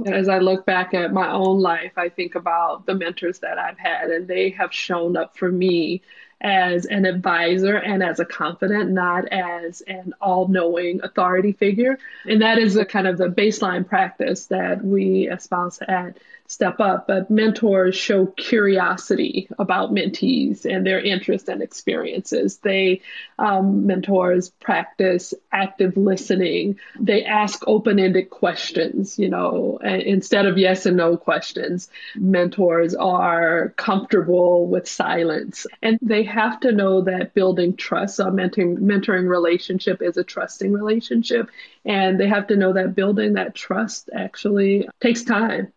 As 0.07 0.31
I 0.31 0.39
look 0.39 0.65
back 0.65 0.95
at 0.95 1.13
my 1.13 1.31
own 1.31 1.61
life, 1.61 1.93
I 1.99 2.09
think 2.09 2.35
about 2.35 2.87
the 2.87 2.95
mentors 2.95 3.41
that 3.41 3.59
I've 3.59 3.79
had, 3.79 4.11
and 4.11 4.27
they 4.27 4.49
have 4.51 4.73
shown 4.73 5.19
up 5.19 5.37
for 5.37 5.53
me 5.53 6.01
as 6.43 6.87
an 6.87 7.07
advisor 7.07 7.77
and 7.77 8.03
as 8.03 8.19
a 8.21 8.25
confidant, 8.25 8.91
not 8.91 9.27
as 9.29 9.81
an 9.83 10.13
all 10.21 10.49
knowing 10.49 11.01
authority 11.03 11.53
figure. 11.53 11.99
And 12.27 12.43
that 12.43 12.59
is 12.59 12.77
a 12.77 12.85
kind 12.85 13.07
of 13.07 13.17
the 13.17 13.29
baseline 13.29 13.87
practice 13.87 14.47
that 14.47 14.85
we 14.85 15.29
espouse 15.29 15.79
at 15.81 16.19
step 16.53 16.81
up, 16.81 17.07
but 17.07 17.31
mentors 17.31 17.97
show 17.97 18.27
curiosity 18.27 19.49
about 19.59 19.93
mentees 19.93 20.67
and 20.67 20.87
their 20.87 21.01
interests 21.01 21.49
and 21.49 21.63
experiences. 21.63 22.59
They, 22.59 23.01
um, 23.39 23.87
mentors 23.87 24.51
practice 24.51 25.33
active 25.51 25.97
listening. 25.97 26.79
They 27.01 27.25
ask 27.25 27.67
open 27.67 27.99
ended 27.99 28.29
questions, 28.29 29.19
you 29.19 29.31
know, 29.31 29.79
instead 29.79 30.45
of 30.45 30.59
yes 30.59 30.85
and 30.85 30.97
no 30.97 31.17
questions. 31.17 31.89
Mentors 32.17 32.95
are 32.95 33.73
comfortable 33.77 34.67
with 34.67 34.87
silence 34.87 35.67
and 35.81 35.99
they 36.03 36.23
have 36.33 36.61
to 36.61 36.73
know 36.73 37.03
that 37.03 37.35
building 37.35 37.77
trust, 37.77 38.19
a 38.19 38.25
mentoring, 38.25 38.79
mentoring 38.79 39.29
relationship 39.29 40.03
is 40.03 40.17
a 40.17 40.25
trusting 40.25 40.73
relationship. 40.73 41.51
And 41.85 42.19
they 42.19 42.29
have 42.29 42.49
to 42.49 42.57
know 42.57 42.73
that 42.73 42.95
building 42.95 43.35
that 43.35 43.55
trust 43.55 44.11
actually 44.15 44.89
takes 45.01 45.23
time 45.25 45.73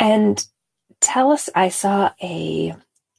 and 0.00 0.44
tell 1.00 1.32
us, 1.32 1.48
I 1.54 1.68
saw 1.68 2.10
a 2.22 2.74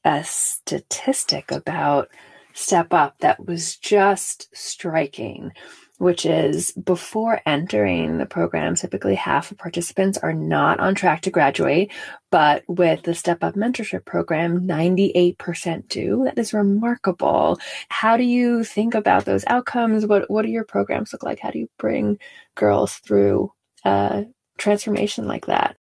a 0.05 0.23
statistic 0.23 1.51
about 1.51 2.09
Step 2.53 2.93
Up 2.93 3.19
that 3.19 3.45
was 3.45 3.75
just 3.75 4.49
striking, 4.53 5.51
which 5.99 6.25
is 6.25 6.71
before 6.71 7.41
entering 7.45 8.17
the 8.17 8.25
program, 8.25 8.73
typically 8.73 9.15
half 9.15 9.51
of 9.51 9.57
participants 9.57 10.17
are 10.17 10.33
not 10.33 10.79
on 10.79 10.95
track 10.95 11.21
to 11.21 11.29
graduate, 11.29 11.91
but 12.31 12.63
with 12.67 13.03
the 13.03 13.13
Step 13.13 13.43
Up 13.43 13.55
Mentorship 13.55 14.05
Program, 14.05 14.61
98% 14.61 15.87
do. 15.89 16.23
That 16.23 16.37
is 16.37 16.53
remarkable. 16.53 17.59
How 17.89 18.15
do 18.15 18.23
you 18.23 18.63
think 18.63 18.95
about 18.95 19.25
those 19.25 19.43
outcomes? 19.47 20.05
What, 20.05 20.29
what 20.31 20.43
do 20.43 20.49
your 20.49 20.63
programs 20.63 21.11
look 21.11 21.23
like? 21.23 21.39
How 21.39 21.51
do 21.51 21.59
you 21.59 21.69
bring 21.77 22.17
girls 22.55 22.95
through 22.95 23.51
a 23.83 24.25
transformation 24.57 25.27
like 25.27 25.47
that? 25.47 25.75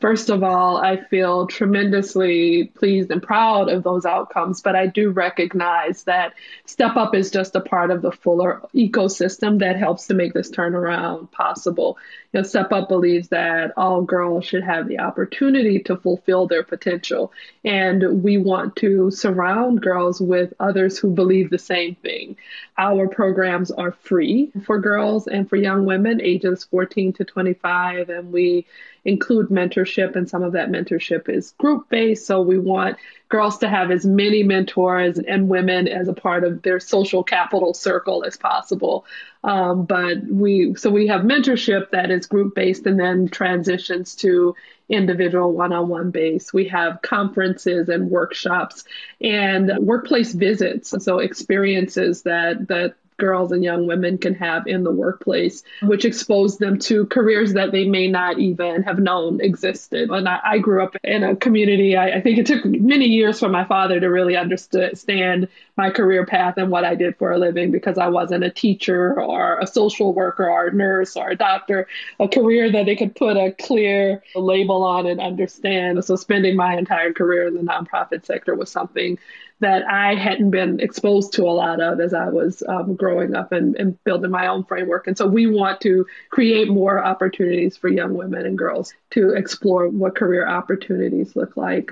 First 0.00 0.28
of 0.28 0.42
all, 0.42 0.76
I 0.76 0.98
feel 0.98 1.46
tremendously 1.46 2.70
pleased 2.74 3.10
and 3.10 3.22
proud 3.22 3.70
of 3.70 3.82
those 3.82 4.04
outcomes, 4.04 4.60
but 4.60 4.76
I 4.76 4.86
do 4.86 5.10
recognize 5.10 6.04
that 6.04 6.34
Step 6.66 6.96
Up 6.96 7.14
is 7.14 7.30
just 7.30 7.56
a 7.56 7.60
part 7.60 7.90
of 7.90 8.02
the 8.02 8.12
fuller 8.12 8.60
ecosystem 8.74 9.60
that 9.60 9.76
helps 9.76 10.08
to 10.08 10.14
make 10.14 10.34
this 10.34 10.50
turnaround 10.50 11.32
possible. 11.32 11.96
You 12.36 12.42
know, 12.42 12.48
Step 12.48 12.70
Up 12.70 12.90
believes 12.90 13.28
that 13.28 13.72
all 13.78 14.02
girls 14.02 14.44
should 14.44 14.62
have 14.62 14.88
the 14.88 14.98
opportunity 14.98 15.78
to 15.84 15.96
fulfill 15.96 16.46
their 16.46 16.62
potential, 16.62 17.32
and 17.64 18.22
we 18.22 18.36
want 18.36 18.76
to 18.76 19.10
surround 19.10 19.80
girls 19.80 20.20
with 20.20 20.52
others 20.60 20.98
who 20.98 21.08
believe 21.08 21.48
the 21.48 21.58
same 21.58 21.94
thing. 21.94 22.36
Our 22.76 23.08
programs 23.08 23.70
are 23.70 23.92
free 23.92 24.52
for 24.66 24.78
girls 24.78 25.26
and 25.28 25.48
for 25.48 25.56
young 25.56 25.86
women 25.86 26.20
ages 26.20 26.64
14 26.64 27.14
to 27.14 27.24
25, 27.24 28.10
and 28.10 28.30
we 28.30 28.66
include 29.06 29.48
mentorship, 29.48 30.14
and 30.14 30.28
some 30.28 30.42
of 30.42 30.52
that 30.52 30.68
mentorship 30.68 31.30
is 31.30 31.52
group 31.52 31.88
based. 31.88 32.26
So 32.26 32.42
we 32.42 32.58
want 32.58 32.98
girls 33.28 33.58
to 33.58 33.68
have 33.68 33.90
as 33.90 34.04
many 34.04 34.42
mentors 34.42 35.18
and 35.18 35.48
women 35.48 35.88
as 35.88 36.08
a 36.08 36.12
part 36.12 36.44
of 36.44 36.62
their 36.62 36.78
social 36.78 37.24
capital 37.24 37.74
circle 37.74 38.24
as 38.24 38.36
possible. 38.36 39.04
Um, 39.42 39.84
but 39.84 40.18
we, 40.24 40.74
so 40.76 40.90
we 40.90 41.08
have 41.08 41.22
mentorship 41.22 41.90
that 41.90 42.10
is 42.10 42.26
group 42.26 42.54
based 42.54 42.86
and 42.86 42.98
then 42.98 43.28
transitions 43.28 44.14
to 44.16 44.54
individual 44.88 45.52
one 45.52 45.72
on 45.72 45.88
one 45.88 46.10
base. 46.10 46.52
We 46.52 46.68
have 46.68 47.02
conferences 47.02 47.88
and 47.88 48.10
workshops 48.10 48.84
and 49.20 49.72
workplace 49.78 50.32
visits. 50.32 50.94
So 51.04 51.18
experiences 51.18 52.22
that, 52.22 52.68
that 52.68 52.94
girls 53.16 53.52
and 53.52 53.64
young 53.64 53.86
women 53.86 54.18
can 54.18 54.34
have 54.34 54.66
in 54.66 54.84
the 54.84 54.90
workplace, 54.90 55.62
which 55.82 56.04
expose 56.04 56.58
them 56.58 56.78
to 56.78 57.06
careers 57.06 57.54
that 57.54 57.72
they 57.72 57.84
may 57.84 58.08
not 58.08 58.38
even 58.38 58.82
have 58.82 58.98
known 58.98 59.40
existed. 59.40 60.10
And 60.10 60.28
I, 60.28 60.40
I 60.44 60.58
grew 60.58 60.82
up 60.82 60.96
in 61.02 61.22
a 61.22 61.36
community, 61.36 61.96
I, 61.96 62.18
I, 62.18 62.20
think 62.20 62.38
it 62.38 62.46
took 62.46 62.64
many 62.64 63.06
years 63.06 63.38
for 63.40 63.48
my 63.48 63.64
father 63.64 64.00
to 64.00 64.06
really 64.08 64.36
understand 64.36 65.48
my 65.76 65.90
career 65.90 66.26
path 66.26 66.54
and 66.56 66.70
what 66.70 66.84
I 66.84 66.94
did 66.94 67.16
for 67.16 67.32
a 67.32 67.38
living 67.38 67.70
because 67.70 67.98
I 67.98 68.08
wasn't 68.08 68.44
a 68.44 68.50
teacher 68.50 69.20
or 69.20 69.58
a 69.58 69.66
social 69.66 70.12
worker 70.12 70.48
or 70.48 70.68
a 70.68 70.74
nurse 70.74 71.16
or 71.16 71.30
a 71.30 71.36
doctor, 71.36 71.86
a 72.18 72.28
career 72.28 72.70
that 72.72 72.86
they 72.86 72.96
could 72.96 73.14
put 73.14 73.36
a 73.36 73.52
clear 73.52 74.22
label 74.34 74.82
on 74.82 75.06
and 75.06 75.20
understand. 75.20 76.04
So 76.04 76.16
spending 76.16 76.56
my 76.56 76.76
entire 76.76 77.12
career 77.12 77.48
in 77.48 77.54
the 77.54 77.60
nonprofit 77.60 78.24
sector 78.24 78.54
was 78.54 78.70
something 78.70 79.18
that 79.60 79.86
I 79.88 80.14
hadn't 80.14 80.50
been 80.50 80.80
exposed 80.80 81.32
to 81.34 81.44
a 81.44 81.52
lot 81.52 81.80
of 81.80 82.00
as 82.00 82.12
I 82.12 82.28
was 82.28 82.62
um, 82.68 82.94
growing 82.94 83.34
up 83.34 83.52
and, 83.52 83.74
and 83.76 84.02
building 84.04 84.30
my 84.30 84.48
own 84.48 84.64
framework. 84.64 85.06
And 85.06 85.16
so 85.16 85.26
we 85.26 85.46
want 85.46 85.80
to 85.82 86.06
create 86.30 86.68
more 86.68 87.02
opportunities 87.02 87.76
for 87.76 87.88
young 87.88 88.14
women 88.14 88.44
and 88.44 88.58
girls 88.58 88.92
to 89.12 89.30
explore 89.30 89.88
what 89.88 90.14
career 90.14 90.46
opportunities 90.46 91.34
look 91.36 91.56
like. 91.56 91.90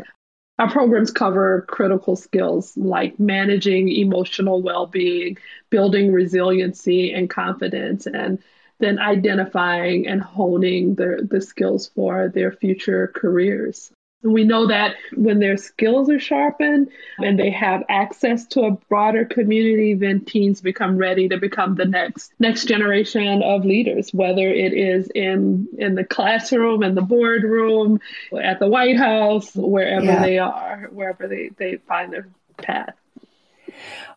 Our 0.59 0.71
programs 0.71 1.11
cover 1.11 1.62
critical 1.68 2.16
skills 2.16 2.76
like 2.76 3.18
managing 3.18 3.88
emotional 3.88 4.62
well 4.62 4.87
being, 4.87 5.38
building 5.71 6.12
resiliency 6.12 7.12
and 7.12 7.28
confidence, 7.28 8.06
and 8.06 8.38
then 8.78 8.99
identifying 8.99 10.06
and 10.06 10.23
honing 10.23 10.94
the, 10.94 11.26
the 11.28 11.40
skills 11.40 11.90
for 11.94 12.28
their 12.28 12.52
future 12.52 13.11
careers. 13.14 13.90
We 14.25 14.45
know 14.45 14.69
that 14.69 14.97
when 15.14 15.38
their 15.38 15.59
skills 15.59 16.09
are 16.09 16.19
sharpened 16.19 16.88
and 17.19 17.38
they 17.38 17.50
have 17.50 17.85
access 17.90 18.47
to 18.49 18.62
a 18.62 18.71
broader 18.71 19.26
community, 19.26 19.95
then 19.95 20.25
teens 20.25 20.62
become 20.62 20.97
ready 20.97 21.28
to 21.28 21.37
become 21.37 21.75
the 21.75 21.85
next 21.85 22.33
next 22.38 22.64
generation 22.66 23.43
of 23.43 23.64
leaders, 23.64 24.12
whether 24.14 24.49
it 24.49 24.73
is 24.73 25.09
in 25.14 25.69
in 25.78 25.95
the 25.95 26.04
classroom, 26.04 26.83
in 26.83 26.95
the 26.95 27.02
boardroom, 27.02 28.00
at 28.40 28.59
the 28.61 28.69
White 28.69 28.97
House, 28.97 29.54
wherever 29.54 30.07
yeah. 30.07 30.23
they 30.23 30.38
are, 30.38 30.88
wherever 30.90 31.28
they, 31.28 31.50
they 31.57 31.76
find 31.76 32.12
their 32.12 32.26
path. 32.57 32.95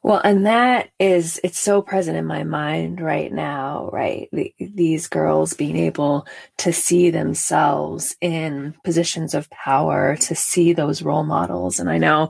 Well, 0.03 0.21
and 0.23 0.45
that 0.45 0.89
is, 0.99 1.39
it's 1.43 1.59
so 1.59 1.81
present 1.81 2.17
in 2.17 2.25
my 2.25 2.43
mind 2.43 3.01
right 3.01 3.31
now, 3.31 3.89
right? 3.91 4.29
The, 4.31 4.53
these 4.59 5.07
girls 5.07 5.53
being 5.53 5.75
able 5.75 6.27
to 6.59 6.71
see 6.71 7.09
themselves 7.09 8.15
in 8.21 8.75
positions 8.83 9.33
of 9.33 9.49
power, 9.49 10.15
to 10.17 10.35
see 10.35 10.73
those 10.73 11.01
role 11.01 11.23
models. 11.23 11.79
And 11.79 11.89
I 11.89 11.97
know 11.97 12.29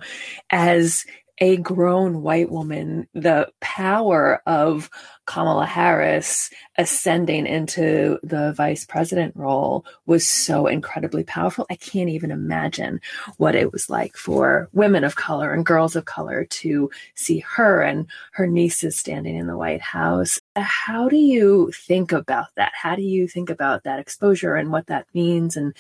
as 0.50 1.06
a 1.40 1.58
grown 1.58 2.22
white 2.22 2.50
woman, 2.50 3.08
the 3.14 3.50
power 3.62 4.42
of 4.46 4.90
Kamala 5.26 5.66
Harris 5.66 6.50
ascending 6.78 7.46
into 7.46 8.18
the 8.24 8.54
vice 8.54 8.86
president 8.86 9.36
role 9.36 9.86
was 10.06 10.28
so 10.28 10.68
incredibly 10.68 11.24
powerful. 11.24 11.66
I 11.70 11.76
can't 11.76 12.10
even 12.10 12.32
imagine 12.32 13.02
what 13.38 13.56
it 13.56 13.72
was 13.72 13.90
like 13.90 14.16
for 14.16 14.70
women 14.72 15.04
of 15.04 15.16
color 15.16 15.54
and 15.54 15.66
girls 15.66 15.96
of 15.96 16.06
color 16.06 16.46
to 16.46 16.90
see 17.16 17.40
her 17.40 17.82
and 17.82 18.08
her 18.32 18.48
nieces 18.48 18.96
standing 18.96 19.36
in 19.36 19.48
the 19.48 19.58
White 19.58 19.82
House. 19.82 20.40
How 20.56 21.10
do 21.10 21.18
you 21.18 21.72
think 21.74 22.12
about 22.12 22.48
that? 22.56 22.72
How 22.74 22.96
do 22.96 23.04
you 23.04 23.28
think 23.28 23.50
about 23.50 23.84
that 23.84 24.00
exposure 24.00 24.56
and 24.56 24.72
what 24.72 24.88
that 24.88 25.08
means? 25.14 25.58
And 25.58 25.76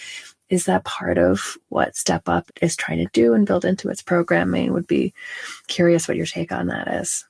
is 0.49 0.65
that 0.65 0.83
part 0.83 1.17
of 1.17 1.57
what 1.69 1.95
Step 1.95 2.29
Up 2.29 2.49
is 2.61 2.75
trying 2.75 2.99
to 2.99 3.09
do 3.13 3.33
and 3.33 3.45
build 3.45 3.65
into 3.65 3.89
its 3.89 4.01
programming? 4.01 4.73
Would 4.73 4.87
be 4.87 5.13
curious 5.67 6.07
what 6.07 6.17
your 6.17 6.25
take 6.25 6.51
on 6.51 6.67
that 6.67 6.87
is. 6.87 7.25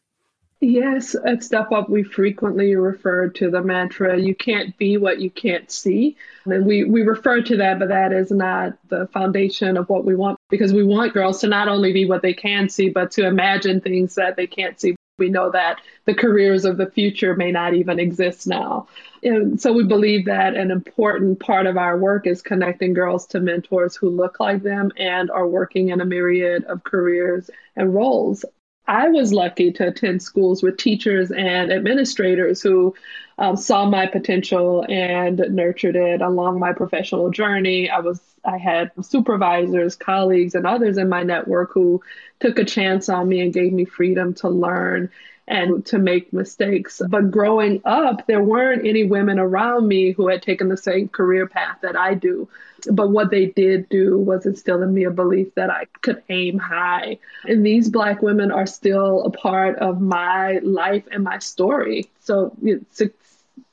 Yes, 0.59 1.15
at 1.23 1.43
Step 1.43 1.71
Up, 1.71 1.87
we 1.87 2.01
frequently 2.01 2.75
refer 2.75 3.29
to 3.29 3.51
the 3.51 3.61
mantra, 3.61 4.19
you 4.19 4.33
can't 4.33 4.75
be 4.77 4.97
what 4.97 5.21
you 5.21 5.29
can't 5.29 5.69
see. 5.69 6.17
And 6.45 6.65
we, 6.65 6.83
we 6.83 7.03
refer 7.03 7.43
to 7.43 7.57
that, 7.57 7.77
but 7.77 7.89
that 7.89 8.11
is 8.11 8.31
not 8.31 8.73
the 8.89 9.07
foundation 9.13 9.77
of 9.77 9.87
what 9.87 10.03
we 10.03 10.15
want 10.15 10.39
because 10.49 10.73
we 10.73 10.83
want 10.83 11.13
girls 11.13 11.41
to 11.41 11.47
not 11.47 11.67
only 11.67 11.93
be 11.93 12.07
what 12.07 12.23
they 12.23 12.33
can 12.33 12.69
see, 12.69 12.89
but 12.89 13.11
to 13.11 13.27
imagine 13.27 13.81
things 13.81 14.15
that 14.15 14.35
they 14.35 14.47
can't 14.47 14.79
see. 14.79 14.95
We 15.17 15.29
know 15.29 15.49
that 15.49 15.81
the 16.05 16.13
careers 16.13 16.63
of 16.63 16.77
the 16.77 16.91
future 16.91 17.35
may 17.35 17.51
not 17.51 17.73
even 17.73 17.99
exist 17.99 18.45
now. 18.45 18.87
And 19.23 19.59
so 19.59 19.73
we 19.73 19.83
believe 19.83 20.25
that 20.25 20.55
an 20.55 20.69
important 20.69 21.39
part 21.39 21.65
of 21.65 21.75
our 21.75 21.97
work 21.97 22.27
is 22.27 22.43
connecting 22.43 22.93
girls 22.93 23.25
to 23.27 23.39
mentors 23.39 23.95
who 23.95 24.09
look 24.09 24.39
like 24.39 24.61
them 24.61 24.91
and 24.95 25.31
are 25.31 25.47
working 25.47 25.89
in 25.89 26.01
a 26.01 26.05
myriad 26.05 26.65
of 26.65 26.83
careers 26.83 27.49
and 27.75 27.95
roles. 27.95 28.45
I 28.87 29.09
was 29.09 29.33
lucky 29.33 29.71
to 29.73 29.87
attend 29.87 30.21
schools 30.21 30.61
with 30.61 30.77
teachers 30.77 31.31
and 31.31 31.73
administrators 31.73 32.61
who 32.61 32.93
um, 33.37 33.55
saw 33.55 33.87
my 33.89 34.07
potential 34.07 34.85
and 34.89 35.37
nurtured 35.49 35.95
it 35.95 36.21
along 36.21 36.59
my 36.59 36.73
professional 36.73 37.29
journey. 37.29 37.89
I 37.89 37.99
was 37.99 38.19
I 38.45 38.57
had 38.57 38.91
supervisors, 39.01 39.95
colleagues, 39.95 40.55
and 40.55 40.65
others 40.65 40.97
in 40.97 41.09
my 41.09 41.23
network 41.23 41.73
who 41.73 42.01
took 42.39 42.59
a 42.59 42.65
chance 42.65 43.09
on 43.09 43.27
me 43.27 43.41
and 43.41 43.53
gave 43.53 43.73
me 43.73 43.85
freedom 43.85 44.33
to 44.35 44.49
learn 44.49 45.09
and 45.47 45.85
to 45.85 45.97
make 45.97 46.33
mistakes. 46.33 47.01
But 47.07 47.31
growing 47.31 47.81
up, 47.85 48.27
there 48.27 48.43
weren't 48.43 48.85
any 48.85 49.05
women 49.05 49.39
around 49.39 49.87
me 49.87 50.11
who 50.11 50.27
had 50.27 50.41
taken 50.41 50.67
the 50.67 50.77
same 50.77 51.07
career 51.07 51.47
path 51.47 51.77
that 51.81 51.95
I 51.95 52.15
do. 52.15 52.49
But 52.91 53.09
what 53.09 53.31
they 53.31 53.47
did 53.47 53.89
do 53.89 54.19
was 54.19 54.45
instill 54.45 54.83
in 54.83 54.93
me 54.93 55.05
a 55.05 55.11
belief 55.11 55.55
that 55.55 55.69
I 55.69 55.85
could 56.01 56.21
aim 56.29 56.59
high. 56.59 57.17
And 57.45 57.65
these 57.65 57.89
Black 57.89 58.21
women 58.21 58.51
are 58.51 58.67
still 58.67 59.23
a 59.23 59.31
part 59.31 59.77
of 59.79 60.01
my 60.01 60.59
life 60.59 61.05
and 61.11 61.23
my 61.23 61.39
story. 61.39 62.09
So 62.19 62.55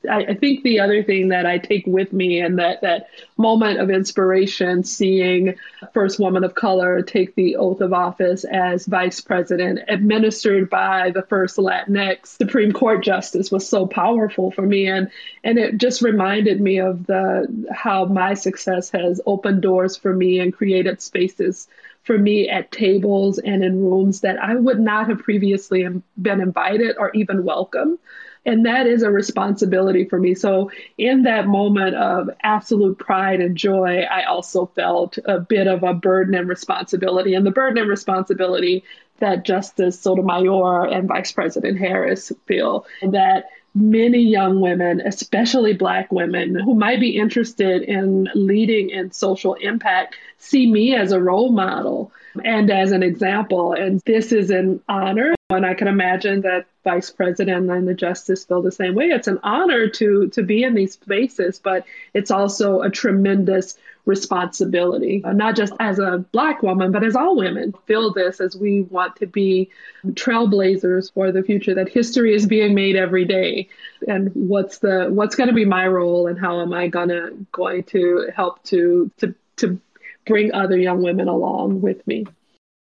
I, 0.09 0.19
I, 0.19 0.33
think 0.35 0.63
the 0.63 0.79
other 0.79 1.03
thing 1.03 1.29
that 1.29 1.45
I 1.45 1.57
take 1.57 1.85
with 1.85 2.13
me 2.13 2.39
and 2.39 2.59
that 2.59 2.81
that 2.81 3.09
moment 3.37 3.79
of 3.79 3.89
inspiration, 3.89 4.83
seeing 4.83 5.55
first 5.93 6.19
woman 6.19 6.43
of 6.43 6.55
color 6.55 7.01
take 7.01 7.35
the 7.35 7.55
oath 7.55 7.81
of 7.81 7.93
office 7.93 8.43
as 8.43 8.85
vice 8.85 9.21
president, 9.21 9.79
administered 9.87 10.69
by 10.69 11.11
the 11.11 11.23
first 11.23 11.57
Latinx 11.57 12.27
Supreme 12.27 12.71
Court 12.71 13.03
justice, 13.03 13.51
was 13.51 13.67
so 13.67 13.85
powerful 13.87 14.51
for 14.51 14.63
me, 14.63 14.87
and 14.87 15.09
and 15.43 15.57
it 15.57 15.77
just 15.77 16.01
reminded 16.01 16.61
me 16.61 16.79
of 16.79 17.05
the 17.05 17.67
how 17.73 18.05
my 18.05 18.33
success 18.33 18.89
has 18.91 19.21
opened 19.25 19.61
doors 19.61 19.97
for 19.97 20.13
me 20.13 20.39
and 20.39 20.53
created 20.53 21.01
spaces 21.01 21.67
for 22.05 22.17
me 22.17 22.47
at 22.47 22.71
tables 22.71 23.39
and 23.39 23.63
in 23.63 23.83
rooms 23.83 24.21
that 24.21 24.37
I 24.41 24.55
would 24.55 24.79
not 24.79 25.09
have 25.09 25.19
previously 25.19 25.85
been 26.21 26.39
invited 26.39 26.97
or 26.97 27.11
even 27.13 27.43
welcome. 27.43 27.97
And 28.45 28.65
that 28.65 28.85
is 28.85 29.01
a 29.01 29.09
responsibility 29.09 30.05
for 30.05 30.19
me. 30.19 30.35
So, 30.35 30.71
in 30.97 31.23
that 31.23 31.47
moment 31.47 31.95
of 31.95 32.29
absolute 32.41 32.99
pride 32.99 33.41
and 33.41 33.57
joy, 33.57 34.01
I 34.01 34.25
also 34.25 34.67
felt 34.67 35.17
a 35.25 35.39
bit 35.39 35.67
of 35.67 35.83
a 35.83 35.93
burden 35.93 36.35
and 36.35 36.47
responsibility. 36.47 37.33
And 37.33 37.45
the 37.45 37.51
burden 37.51 37.79
and 37.79 37.89
responsibility 37.89 38.83
that 39.19 39.45
Justice 39.45 39.99
Sotomayor 39.99 40.85
and 40.85 41.07
Vice 41.07 41.31
President 41.31 41.79
Harris 41.79 42.31
feel 42.45 42.85
that 43.01 43.45
many 43.75 44.19
young 44.19 44.61
women, 44.61 45.01
especially 45.01 45.73
Black 45.73 46.11
women 46.11 46.55
who 46.55 46.73
might 46.73 47.01
be 47.01 47.17
interested 47.17 47.83
in 47.83 48.29
leading 48.33 48.89
in 48.89 49.11
social 49.11 49.55
impact, 49.55 50.15
see 50.37 50.71
me 50.71 50.95
as 50.95 51.11
a 51.11 51.21
role 51.21 51.51
model 51.51 52.11
and 52.43 52.71
as 52.71 52.91
an 52.91 53.03
example. 53.03 53.73
And 53.73 54.01
this 54.05 54.31
is 54.31 54.49
an 54.49 54.81
honor. 54.87 55.35
And 55.49 55.65
I 55.65 55.73
can 55.73 55.87
imagine 55.87 56.41
that 56.41 56.65
vice 56.83 57.11
president 57.11 57.69
and 57.69 57.87
the 57.87 57.93
justice 57.93 58.45
feel 58.45 58.61
the 58.61 58.71
same 58.71 58.95
way. 58.95 59.05
It's 59.05 59.27
an 59.27 59.39
honor 59.43 59.89
to 59.89 60.29
to 60.29 60.43
be 60.43 60.63
in 60.63 60.73
these 60.73 60.93
spaces, 60.93 61.59
but 61.59 61.85
it's 62.13 62.31
also 62.31 62.81
a 62.81 62.89
tremendous 62.89 63.77
responsibility, 64.05 65.21
uh, 65.23 65.33
not 65.33 65.55
just 65.55 65.73
as 65.79 65.99
a 65.99 66.23
black 66.31 66.61
woman, 66.61 66.91
but 66.91 67.03
as 67.03 67.15
all 67.15 67.35
women 67.35 67.73
feel 67.85 68.13
this 68.13 68.39
as 68.39 68.55
we 68.55 68.81
want 68.81 69.15
to 69.17 69.27
be 69.27 69.69
trailblazers 70.09 71.13
for 71.13 71.31
the 71.31 71.43
future. 71.43 71.73
That 71.73 71.89
history 71.89 72.33
is 72.33 72.45
being 72.45 72.75
made 72.75 72.95
every 72.95 73.25
day, 73.25 73.69
and 74.07 74.31
what's 74.33 74.79
the 74.79 75.07
what's 75.09 75.35
going 75.35 75.49
to 75.49 75.55
be 75.55 75.65
my 75.65 75.87
role, 75.87 76.27
and 76.27 76.39
how 76.39 76.61
am 76.61 76.73
I 76.73 76.87
gonna 76.87 77.31
going 77.51 77.83
to 77.85 78.29
help 78.35 78.63
to 78.65 79.11
to 79.17 79.33
to 79.57 79.79
bring 80.25 80.53
other 80.53 80.77
young 80.77 81.01
women 81.01 81.27
along 81.27 81.81
with 81.81 82.05
me. 82.07 82.25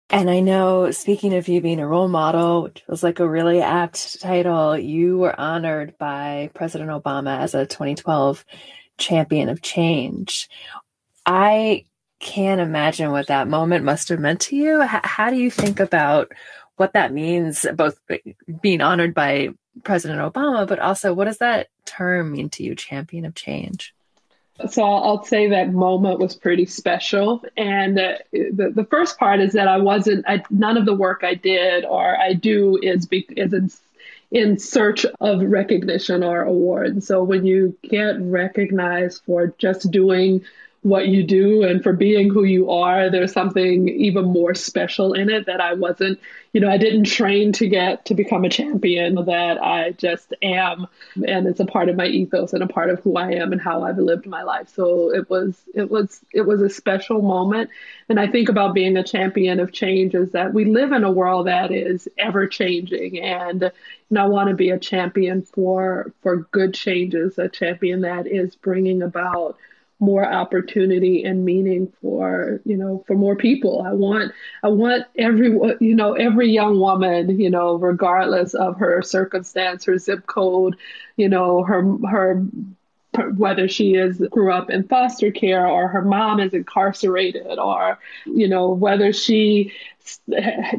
And 0.10 0.30
I 0.30 0.40
know, 0.40 0.92
speaking 0.92 1.34
of 1.34 1.48
you 1.48 1.62
being 1.62 1.80
a 1.80 1.88
role 1.88 2.08
model, 2.08 2.64
which 2.64 2.84
was 2.88 3.02
like 3.02 3.20
a 3.20 3.28
really 3.28 3.62
apt 3.62 4.22
title, 4.22 4.78
you 4.78 5.18
were 5.18 5.38
honored 5.40 5.98
by 5.98 6.52
President 6.54 6.92
Obama 6.92 7.40
as 7.40 7.56
a 7.56 7.66
2012 7.66 8.46
champion 8.98 9.50
of 9.50 9.62
change. 9.62 10.48
I 11.26 11.86
can't 12.20 12.62
imagine 12.62 13.12
what 13.12 13.28
that 13.28 13.48
moment 13.48 13.86
must 13.86 14.10
have 14.10 14.20
meant 14.20 14.42
to 14.42 14.56
you. 14.56 14.82
H- 14.82 14.90
how 15.04 15.30
do 15.30 15.38
you 15.38 15.52
think 15.52 15.80
about 15.80 16.32
what 16.78 16.94
that 16.94 17.14
means, 17.14 17.66
both 17.74 18.00
being 18.62 18.82
honored 18.82 19.14
by 19.14 19.50
President 19.84 20.20
Obama, 20.20 20.68
but 20.68 20.80
also 20.80 21.14
what 21.14 21.26
does 21.26 21.38
that 21.40 21.68
term 21.86 22.32
mean 22.32 22.50
to 22.50 22.64
you, 22.64 22.76
champion 22.76 23.26
of 23.26 23.36
change? 23.36 23.94
So 24.70 24.84
I'll, 24.84 25.24
say 25.26 25.50
that 25.50 25.74
moment 25.74 26.20
was 26.20 26.34
pretty 26.34 26.66
special. 26.66 27.44
And 27.58 28.00
uh, 28.00 28.14
the, 28.32 28.72
the 28.74 28.88
first 28.90 29.18
part 29.18 29.42
is 29.42 29.52
that 29.54 29.68
I 29.68 29.78
wasn't, 29.78 30.24
I, 30.28 30.44
none 30.50 30.78
of 30.78 30.86
the 30.86 30.94
work 30.94 31.24
I 31.24 31.34
did 31.34 31.84
or 31.84 32.18
I 32.18 32.34
do 32.34 32.80
is, 32.82 33.06
be, 33.06 33.28
is 33.36 33.52
in, 33.52 33.70
in 34.32 34.58
search 34.58 35.06
of 35.20 35.42
recognition 35.42 36.24
or 36.24 36.44
award. 36.44 37.04
So 37.04 37.22
when 37.22 37.46
you 37.46 37.78
get 37.84 38.16
recognized 38.22 39.24
for 39.26 39.54
just 39.58 39.92
doing 39.92 40.46
what 40.86 41.08
you 41.08 41.24
do 41.24 41.64
and 41.64 41.82
for 41.82 41.94
being 41.94 42.30
who 42.30 42.44
you 42.44 42.70
are, 42.70 43.10
there's 43.10 43.34
something 43.34 43.90
even 43.90 44.24
more 44.24 44.54
special 44.54 45.14
in 45.14 45.32
it 45.32 45.48
that 45.48 45.60
I 45.60 45.74
wasn't, 45.74 46.20
you 46.54 46.62
know, 46.62 46.70
I 46.70 46.78
didn't 46.78 47.06
train 47.06 47.54
to 47.54 47.68
get 47.68 48.06
to 48.06 48.14
become 48.14 48.46
a 48.46 48.50
champion, 48.50 49.16
that 49.26 49.58
I 49.64 49.94
just 49.94 50.32
am. 50.44 50.86
And 51.28 51.48
it's 51.48 51.60
a 51.60 51.66
part 51.66 51.90
of 51.90 51.96
my 51.96 52.06
ethos 52.06 52.54
and 52.54 52.62
a 52.62 52.68
part 52.68 52.92
of 52.92 53.00
who 53.00 53.18
I 53.18 53.32
am 53.32 53.52
and 53.52 53.60
how 53.60 53.82
I've 53.82 53.98
lived 53.98 54.28
my 54.28 54.44
life. 54.44 54.70
So 54.76 55.12
it 55.12 55.28
was, 55.28 55.60
it 55.74 55.90
was, 55.90 56.22
it 56.32 56.42
was 56.42 56.62
a 56.62 56.70
special 56.70 57.24
moment. 57.24 57.72
And 58.08 58.20
I 58.20 58.28
think 58.28 58.50
about 58.50 58.76
being 58.76 58.96
a 58.96 59.04
champion 59.04 59.60
of 59.60 59.74
change 59.74 60.14
is 60.14 60.34
that 60.34 60.54
we 60.54 60.66
live 60.66 60.92
in 60.92 61.04
a 61.04 61.12
world 61.12 61.48
that 61.48 61.72
is 61.72 62.08
ever 62.16 62.46
changing. 62.46 63.20
And, 63.20 63.72
and 64.12 64.20
I 64.20 64.28
want 64.28 64.50
to 64.50 64.56
be 64.56 64.70
a 64.70 64.78
champion 64.78 65.42
for, 65.42 66.14
for 66.22 66.48
good 66.52 66.76
changes, 66.76 67.40
a 67.40 67.50
champion 67.50 68.02
that 68.02 68.28
is 68.28 68.56
bringing 68.56 69.02
about 69.02 69.58
more 70.00 70.26
opportunity 70.26 71.24
and 71.24 71.46
meaning 71.46 71.92
for 72.02 72.62
you 72.66 72.78
know 72.78 73.04
for 73.08 73.16
more 73.16 73.36
people. 73.36 73.82
I 73.82 73.94
want 73.94 74.32
i 74.64 74.68
want 74.68 75.06
every 75.18 75.50
you 75.80 75.96
know 75.96 76.14
every 76.14 76.52
young 76.52 76.80
woman 76.80 77.40
you 77.40 77.50
know 77.50 77.76
regardless 77.76 78.54
of 78.54 78.78
her 78.78 79.02
circumstance 79.02 79.86
her 79.86 79.98
zip 79.98 80.28
code 80.28 80.76
you 81.16 81.30
know 81.30 81.64
her 81.64 81.82
her 82.10 82.46
whether 83.38 83.70
she 83.70 83.96
is 83.96 84.18
grew 84.30 84.52
up 84.52 84.70
in 84.70 84.84
foster 84.84 85.32
care 85.32 85.66
or 85.66 85.88
her 85.88 86.02
mom 86.02 86.42
is 86.42 86.54
incarcerated 86.54 87.58
or 87.58 87.98
you 88.26 88.48
know 88.48 88.70
whether 88.70 89.14
she 89.14 89.72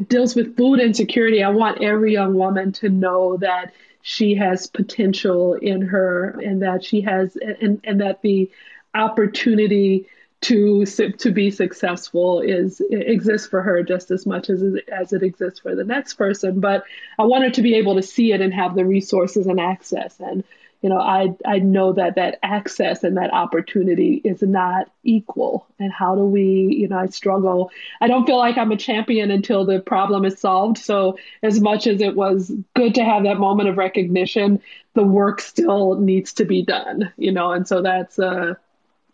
deals 0.07 0.35
with 0.35 0.55
food 0.55 0.79
insecurity. 0.79 1.43
I 1.43 1.49
want 1.49 1.81
every 1.83 2.13
young 2.13 2.33
woman 2.33 2.71
to 2.73 2.89
know 2.89 3.37
that 3.37 3.73
she 4.01 4.35
has 4.35 4.67
potential 4.67 5.55
in 5.55 5.81
her 5.81 6.29
and 6.39 6.61
that 6.61 6.83
she 6.83 7.01
has 7.01 7.35
and, 7.35 7.81
and 7.83 8.01
that 8.01 8.21
the 8.21 8.49
opportunity 8.97 10.07
to 10.39 10.85
to 10.85 11.31
be 11.31 11.49
successful 11.49 12.41
is 12.41 12.81
exists 12.91 13.47
for 13.47 13.61
her 13.61 13.81
just 13.81 14.11
as 14.11 14.25
much 14.25 14.49
as 14.49 14.61
as 14.91 15.11
it 15.11 15.23
exists 15.23 15.59
for 15.59 15.75
the 15.75 15.83
next 15.83 16.13
person. 16.13 16.59
But 16.59 16.83
i 17.17 17.23
wanted 17.23 17.55
to 17.55 17.61
be 17.61 17.75
able 17.75 17.95
to 17.95 18.03
see 18.03 18.31
it 18.33 18.41
and 18.41 18.53
have 18.53 18.75
the 18.75 18.85
resources 18.85 19.47
and 19.47 19.59
access. 19.59 20.19
And 20.19 20.43
you 20.81 20.89
know 20.89 20.99
i 20.99 21.33
i 21.43 21.57
know 21.57 21.93
that 21.93 22.15
that 22.15 22.37
access 22.43 23.03
and 23.03 23.17
that 23.17 23.33
opportunity 23.33 24.21
is 24.23 24.43
not 24.43 24.91
equal. 25.03 25.65
And 25.79 25.91
how 25.91 26.15
do 26.15 26.21
we 26.21 26.75
you 26.81 26.87
know 26.87 26.99
i 26.99 27.07
struggle. 27.07 27.71
I 27.99 28.07
don't 28.07 28.27
feel 28.27 28.37
like 28.37 28.59
i'm 28.59 28.71
a 28.71 28.77
champion 28.77 29.31
until 29.31 29.65
the 29.65 29.79
problem 29.79 30.23
is 30.23 30.39
solved. 30.39 30.77
So 30.77 31.17
as 31.41 31.59
much 31.59 31.87
as 31.87 31.99
it 31.99 32.15
was 32.15 32.51
good 32.75 32.93
to 32.95 33.03
have 33.03 33.23
that 33.23 33.39
moment 33.39 33.69
of 33.69 33.77
recognition 33.77 34.61
the 34.93 35.03
work 35.03 35.41
still 35.41 35.95
needs 35.95 36.33
to 36.33 36.45
be 36.45 36.61
done 36.61 37.11
you 37.17 37.31
know. 37.31 37.53
And 37.53 37.67
so 37.67 37.81
that's 37.81 38.19
uh 38.19 38.53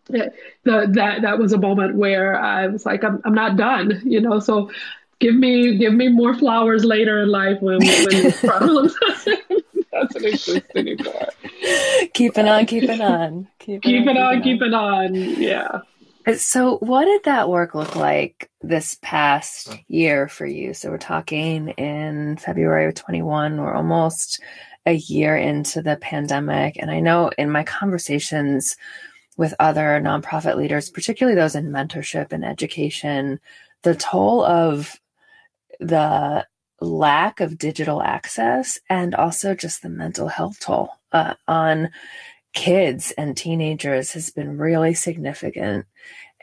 the, 0.08 0.32
that 0.64 1.22
that 1.22 1.40
was 1.40 1.54
a 1.54 1.58
moment 1.58 1.96
where 1.96 2.40
I 2.40 2.68
was 2.68 2.86
like, 2.86 3.04
I'm 3.04 3.22
I'm 3.26 3.34
not 3.34 3.56
done, 3.56 4.02
you 4.06 4.22
know. 4.22 4.40
So 4.40 4.72
give 5.20 5.36
me 5.36 5.78
give 5.78 5.94
me 5.94 6.10
more 6.10 6.34
flowers 6.36 6.84
later 6.84 7.22
in 7.22 7.30
life 7.30 7.62
when 7.62 7.80
when 7.80 8.32
problems 8.34 8.96
doesn't 9.94 10.26
exist 10.26 10.66
anymore. 10.76 11.30
Keeping 12.14 12.48
on, 12.48 12.66
keeping 12.66 13.02
on, 13.02 13.48
keeping, 13.60 13.82
keeping 13.82 14.18
on, 14.18 14.36
on, 14.38 14.42
keeping 14.42 14.74
on. 14.74 15.16
Yeah. 15.16 15.80
Uh, 16.26 16.36
so, 16.36 16.78
what 16.78 17.06
did 17.06 17.24
that 17.26 17.50
work 17.50 17.76
look 17.76 17.96
like 17.96 18.50
this 18.62 18.98
past 19.02 19.78
year 19.88 20.28
for 20.28 20.46
you? 20.46 20.74
So, 20.74 20.90
we're 20.90 20.98
talking 20.98 21.70
in 21.70 22.38
February 22.38 22.88
of 22.88 22.96
21. 22.96 23.60
We're 23.60 23.74
almost 23.74 24.42
a 24.86 24.94
year 24.94 25.36
into 25.36 25.82
the 25.82 25.98
pandemic. 25.98 26.78
And 26.80 26.92
I 26.92 27.00
know 27.00 27.32
in 27.38 27.50
my 27.50 27.64
conversations 27.64 28.76
with 29.38 29.54
other 29.60 30.00
nonprofit 30.02 30.56
leaders, 30.58 30.90
particularly 30.90 31.36
those 31.36 31.56
in 31.56 31.72
mentorship 31.72 32.32
and 32.32 32.46
education, 32.46 33.40
the 33.82 33.96
toll 33.96 34.44
of 34.44 35.00
the 35.80 36.46
lack 36.80 37.40
of 37.40 37.58
digital 37.58 38.02
access 38.02 38.78
and 38.90 39.16
also 39.16 39.56
just 39.56 39.82
the 39.82 39.90
mental 39.90 40.28
health 40.28 40.60
toll 40.60 40.90
uh, 41.12 41.34
on 41.48 41.90
kids 42.54 43.12
and 43.18 43.36
teenagers 43.36 44.12
has 44.14 44.30
been 44.30 44.58
really 44.58 44.94
significant. 44.94 45.86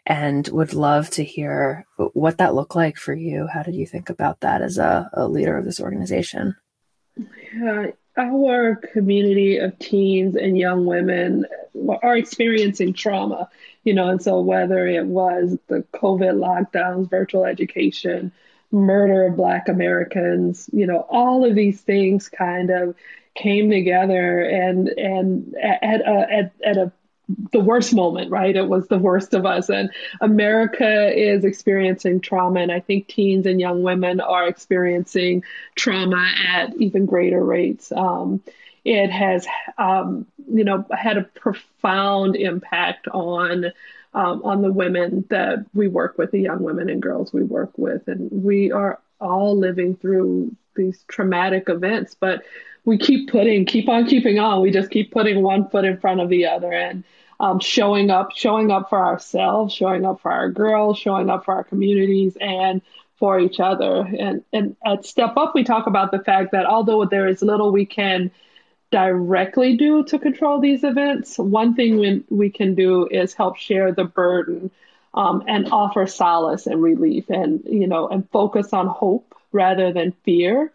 and 0.06 0.48
would 0.48 0.72
love 0.72 1.10
to 1.10 1.22
hear 1.22 1.86
what 2.14 2.38
that 2.38 2.54
looked 2.54 2.74
like 2.74 2.96
for 2.96 3.14
you. 3.14 3.46
How 3.46 3.62
did 3.62 3.74
you 3.74 3.86
think 3.86 4.10
about 4.10 4.40
that 4.40 4.62
as 4.62 4.78
a, 4.78 5.10
a 5.12 5.28
leader 5.28 5.56
of 5.56 5.64
this 5.64 5.80
organization? 5.80 6.56
Yeah, 7.54 7.88
our 8.28 8.76
community 8.76 9.58
of 9.58 9.78
teens 9.78 10.36
and 10.36 10.56
young 10.56 10.86
women 10.86 11.46
are 12.02 12.16
experiencing 12.16 12.92
trauma, 12.92 13.48
you 13.84 13.94
know, 13.94 14.08
and 14.08 14.22
so 14.22 14.40
whether 14.40 14.86
it 14.86 15.06
was 15.06 15.56
the 15.68 15.84
COVID 15.94 16.36
lockdowns, 16.36 17.08
virtual 17.08 17.44
education, 17.44 18.32
murder 18.72 19.26
of 19.26 19.36
Black 19.36 19.68
Americans, 19.68 20.68
you 20.72 20.86
know, 20.86 21.06
all 21.10 21.44
of 21.44 21.54
these 21.54 21.80
things 21.80 22.28
kind 22.28 22.70
of 22.70 22.94
came 23.34 23.70
together 23.70 24.42
and 24.42 24.88
and 24.88 25.54
at 25.56 26.00
a, 26.00 26.26
at, 26.30 26.52
at 26.64 26.76
a 26.76 26.92
the 27.52 27.60
worst 27.60 27.94
moment, 27.94 28.30
right? 28.30 28.54
It 28.54 28.68
was 28.68 28.88
the 28.88 28.98
worst 28.98 29.34
of 29.34 29.46
us. 29.46 29.68
And 29.68 29.90
America 30.20 31.12
is 31.16 31.44
experiencing 31.44 32.20
trauma. 32.20 32.60
And 32.60 32.72
I 32.72 32.80
think 32.80 33.08
teens 33.08 33.46
and 33.46 33.60
young 33.60 33.82
women 33.82 34.20
are 34.20 34.46
experiencing 34.46 35.44
trauma 35.74 36.32
at 36.48 36.74
even 36.76 37.06
greater 37.06 37.42
rates. 37.44 37.92
Um, 37.92 38.42
it 38.84 39.10
has, 39.10 39.46
um, 39.78 40.26
you 40.52 40.64
know, 40.64 40.86
had 40.90 41.18
a 41.18 41.22
profound 41.24 42.36
impact 42.36 43.08
on. 43.08 43.72
Um, 44.12 44.42
on 44.42 44.60
the 44.62 44.72
women 44.72 45.24
that 45.30 45.64
we 45.72 45.86
work 45.86 46.18
with, 46.18 46.32
the 46.32 46.40
young 46.40 46.64
women 46.64 46.90
and 46.90 47.00
girls 47.00 47.32
we 47.32 47.44
work 47.44 47.70
with. 47.76 48.08
And 48.08 48.28
we 48.42 48.72
are 48.72 48.98
all 49.20 49.56
living 49.56 49.94
through 49.94 50.56
these 50.74 51.04
traumatic 51.06 51.68
events, 51.68 52.16
but 52.18 52.42
we 52.84 52.98
keep 52.98 53.30
putting, 53.30 53.66
keep 53.66 53.88
on 53.88 54.06
keeping 54.06 54.38
on. 54.38 54.62
We 54.62 54.70
just 54.70 54.90
keep 54.90 55.12
putting 55.12 55.42
one 55.42 55.68
foot 55.68 55.84
in 55.84 55.98
front 55.98 56.20
of 56.20 56.28
the 56.28 56.46
other. 56.46 56.72
And 56.72 57.04
um, 57.40 57.58
showing 57.58 58.10
up, 58.10 58.32
showing 58.36 58.70
up 58.70 58.90
for 58.90 59.02
ourselves, 59.02 59.72
showing 59.72 60.04
up 60.04 60.20
for 60.20 60.30
our 60.30 60.50
girls, 60.50 60.98
showing 60.98 61.30
up 61.30 61.46
for 61.46 61.54
our 61.54 61.64
communities, 61.64 62.36
and 62.38 62.82
for 63.18 63.40
each 63.40 63.58
other. 63.58 64.06
And 64.18 64.44
and 64.52 64.76
at 64.84 65.06
Step 65.06 65.36
Up, 65.38 65.54
we 65.54 65.64
talk 65.64 65.86
about 65.86 66.12
the 66.12 66.22
fact 66.22 66.52
that 66.52 66.66
although 66.66 67.06
there 67.06 67.26
is 67.26 67.40
little 67.40 67.72
we 67.72 67.86
can 67.86 68.30
directly 68.92 69.76
do 69.76 70.04
to 70.04 70.18
control 70.18 70.60
these 70.60 70.84
events, 70.84 71.38
one 71.38 71.74
thing 71.74 71.98
we, 71.98 72.24
we 72.28 72.50
can 72.50 72.74
do 72.74 73.08
is 73.10 73.32
help 73.32 73.56
share 73.56 73.92
the 73.92 74.04
burden 74.04 74.70
um, 75.14 75.44
and 75.46 75.68
offer 75.72 76.06
solace 76.06 76.66
and 76.66 76.82
relief, 76.82 77.30
and 77.30 77.64
you 77.64 77.86
know, 77.86 78.06
and 78.08 78.28
focus 78.30 78.74
on 78.74 78.86
hope 78.86 79.34
rather 79.50 79.94
than 79.94 80.12
fear. 80.24 80.70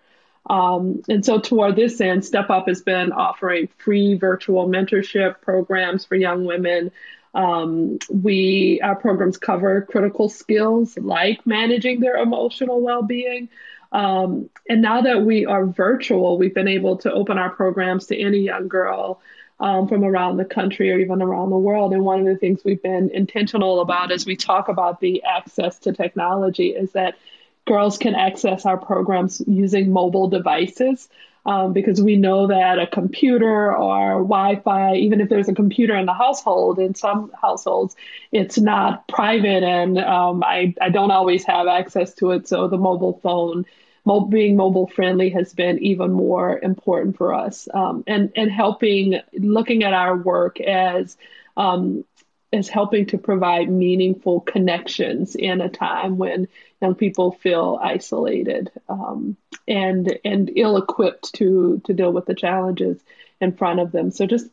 Um, 0.47 1.01
and 1.09 1.25
so, 1.25 1.39
toward 1.39 1.75
this 1.75 1.99
end, 1.99 2.23
Step 2.23 2.49
Up 2.49 2.67
has 2.67 2.81
been 2.81 3.11
offering 3.11 3.69
free 3.77 4.13
virtual 4.13 4.67
mentorship 4.67 5.41
programs 5.41 6.05
for 6.05 6.15
young 6.15 6.45
women. 6.45 6.91
Um, 7.33 7.99
we 8.09 8.79
our 8.81 8.95
programs 8.95 9.37
cover 9.37 9.81
critical 9.81 10.29
skills 10.29 10.97
like 10.97 11.45
managing 11.45 11.99
their 11.99 12.15
emotional 12.17 12.81
well-being. 12.81 13.49
Um, 13.91 14.49
and 14.69 14.81
now 14.81 15.01
that 15.01 15.21
we 15.21 15.45
are 15.45 15.65
virtual, 15.65 16.37
we've 16.37 16.53
been 16.53 16.67
able 16.67 16.97
to 16.97 17.11
open 17.11 17.37
our 17.37 17.49
programs 17.49 18.07
to 18.07 18.17
any 18.17 18.39
young 18.39 18.67
girl 18.67 19.21
um, 19.59 19.87
from 19.87 20.03
around 20.03 20.37
the 20.37 20.45
country 20.45 20.91
or 20.91 20.99
even 20.99 21.21
around 21.21 21.49
the 21.49 21.57
world. 21.57 21.93
And 21.93 22.03
one 22.03 22.19
of 22.19 22.25
the 22.25 22.35
things 22.35 22.61
we've 22.63 22.81
been 22.81 23.09
intentional 23.09 23.79
about 23.79 24.11
as 24.11 24.25
we 24.25 24.35
talk 24.35 24.67
about 24.67 24.99
the 24.99 25.23
access 25.23 25.79
to 25.79 25.93
technology 25.93 26.69
is 26.69 26.91
that 26.91 27.15
girls 27.65 27.97
can 27.97 28.15
access 28.15 28.65
our 28.65 28.77
programs 28.77 29.41
using 29.47 29.91
mobile 29.91 30.27
devices. 30.29 31.09
Um, 31.47 31.73
because 31.73 32.01
we 32.01 32.15
know 32.15 32.47
that 32.47 32.79
a 32.79 32.87
computer 32.87 33.71
or 33.71 34.23
Wi-Fi, 34.23 34.95
even 34.95 35.21
if 35.21 35.29
there's 35.29 35.47
a 35.47 35.53
computer 35.53 35.95
in 35.95 36.07
the 36.07 36.13
household, 36.13 36.79
in 36.79 36.95
some 36.95 37.31
households, 37.39 37.95
it's 38.31 38.57
not 38.57 39.07
private, 39.07 39.61
and 39.61 39.99
um, 39.99 40.43
I 40.43 40.73
I 40.81 40.89
don't 40.89 41.11
always 41.11 41.43
have 41.45 41.67
access 41.67 42.15
to 42.15 42.31
it. 42.31 42.47
So 42.47 42.67
the 42.67 42.79
mobile 42.79 43.19
phone, 43.21 43.65
being 44.29 44.55
mobile 44.55 44.87
friendly, 44.87 45.29
has 45.29 45.53
been 45.53 45.77
even 45.83 46.13
more 46.13 46.57
important 46.57 47.15
for 47.15 47.31
us, 47.31 47.67
um, 47.71 48.03
and 48.07 48.31
and 48.35 48.51
helping 48.51 49.19
looking 49.33 49.83
at 49.83 49.93
our 49.93 50.17
work 50.17 50.59
as 50.59 51.15
um, 51.57 52.05
as 52.53 52.67
helping 52.69 53.05
to 53.07 53.17
provide 53.17 53.69
meaningful 53.69 54.39
connections 54.39 55.35
in 55.35 55.61
a 55.61 55.69
time 55.69 56.17
when 56.17 56.47
young 56.81 56.95
people 56.95 57.31
feel 57.31 57.79
isolated 57.81 58.71
um, 58.87 59.35
and 59.67 60.19
and 60.23 60.51
ill-equipped 60.55 61.33
to 61.33 61.81
to 61.85 61.93
deal 61.93 62.11
with 62.11 62.25
the 62.25 62.35
challenges 62.35 63.01
in 63.41 63.51
front 63.51 63.79
of 63.79 63.91
them. 63.91 64.11
So 64.11 64.25
just 64.25 64.47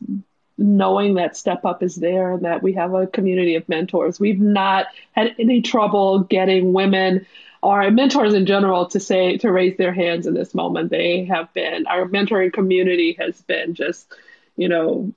knowing 0.57 1.15
that 1.15 1.37
Step 1.37 1.65
Up 1.65 1.81
is 1.81 1.95
there 1.95 2.33
and 2.33 2.45
that 2.45 2.61
we 2.61 2.73
have 2.73 2.93
a 2.93 3.07
community 3.07 3.55
of 3.55 3.67
mentors. 3.67 4.19
We've 4.19 4.39
not 4.39 4.87
had 5.11 5.35
any 5.39 5.61
trouble 5.61 6.19
getting 6.19 6.73
women 6.73 7.25
or 7.61 7.89
mentors 7.91 8.33
in 8.33 8.45
general 8.45 8.87
to 8.87 8.99
say 8.99 9.37
to 9.37 9.51
raise 9.51 9.77
their 9.77 9.93
hands 9.93 10.27
in 10.27 10.33
this 10.33 10.53
moment. 10.53 10.89
They 10.89 11.25
have 11.25 11.51
been 11.53 11.87
our 11.87 12.05
mentoring 12.05 12.53
community 12.53 13.15
has 13.19 13.41
been 13.41 13.73
just 13.73 14.13
you 14.55 14.69
know 14.69 15.13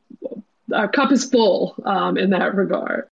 our 0.74 0.88
cup 0.88 1.12
is 1.12 1.24
full 1.24 1.74
um, 1.84 2.16
in 2.16 2.30
that 2.30 2.54
regard. 2.54 3.08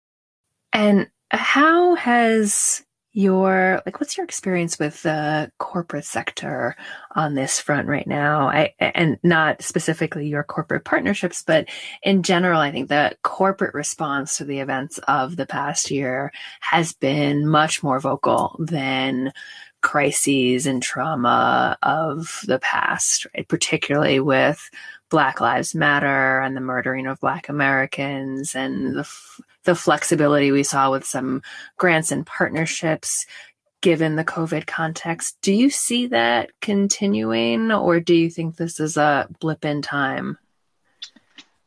And 0.72 1.08
how 1.30 1.94
has 1.94 2.84
your 3.14 3.80
like 3.86 4.00
what's 4.00 4.16
your 4.16 4.24
experience 4.24 4.76
with 4.76 5.00
the 5.02 5.50
corporate 5.58 6.04
sector 6.04 6.74
on 7.14 7.34
this 7.34 7.60
front 7.60 7.86
right 7.86 8.08
now 8.08 8.48
I, 8.48 8.74
and 8.80 9.18
not 9.22 9.62
specifically 9.62 10.26
your 10.26 10.42
corporate 10.42 10.84
partnerships 10.84 11.44
but 11.46 11.68
in 12.02 12.24
general 12.24 12.58
i 12.58 12.72
think 12.72 12.88
the 12.88 13.16
corporate 13.22 13.72
response 13.72 14.36
to 14.38 14.44
the 14.44 14.58
events 14.58 14.98
of 15.06 15.36
the 15.36 15.46
past 15.46 15.92
year 15.92 16.32
has 16.58 16.92
been 16.92 17.46
much 17.46 17.84
more 17.84 18.00
vocal 18.00 18.56
than 18.58 19.32
crises 19.80 20.66
and 20.66 20.82
trauma 20.82 21.78
of 21.84 22.40
the 22.48 22.58
past 22.58 23.28
right 23.36 23.46
particularly 23.46 24.18
with 24.18 24.70
black 25.10 25.40
lives 25.40 25.74
matter 25.74 26.40
and 26.40 26.56
the 26.56 26.60
murdering 26.60 27.06
of 27.06 27.20
black 27.20 27.48
americans 27.48 28.54
and 28.54 28.96
the 28.96 29.08
the 29.64 29.74
flexibility 29.74 30.52
we 30.52 30.62
saw 30.62 30.90
with 30.90 31.04
some 31.04 31.42
grants 31.76 32.12
and 32.12 32.26
partnerships 32.26 33.26
given 33.84 34.16
the 34.16 34.24
COVID 34.24 34.66
context. 34.66 35.36
Do 35.42 35.52
you 35.52 35.68
see 35.68 36.06
that 36.06 36.50
continuing, 36.62 37.70
or 37.70 38.00
do 38.00 38.14
you 38.14 38.30
think 38.30 38.56
this 38.56 38.80
is 38.80 38.96
a 38.96 39.28
blip 39.40 39.64
in 39.64 39.82
time? 39.82 40.38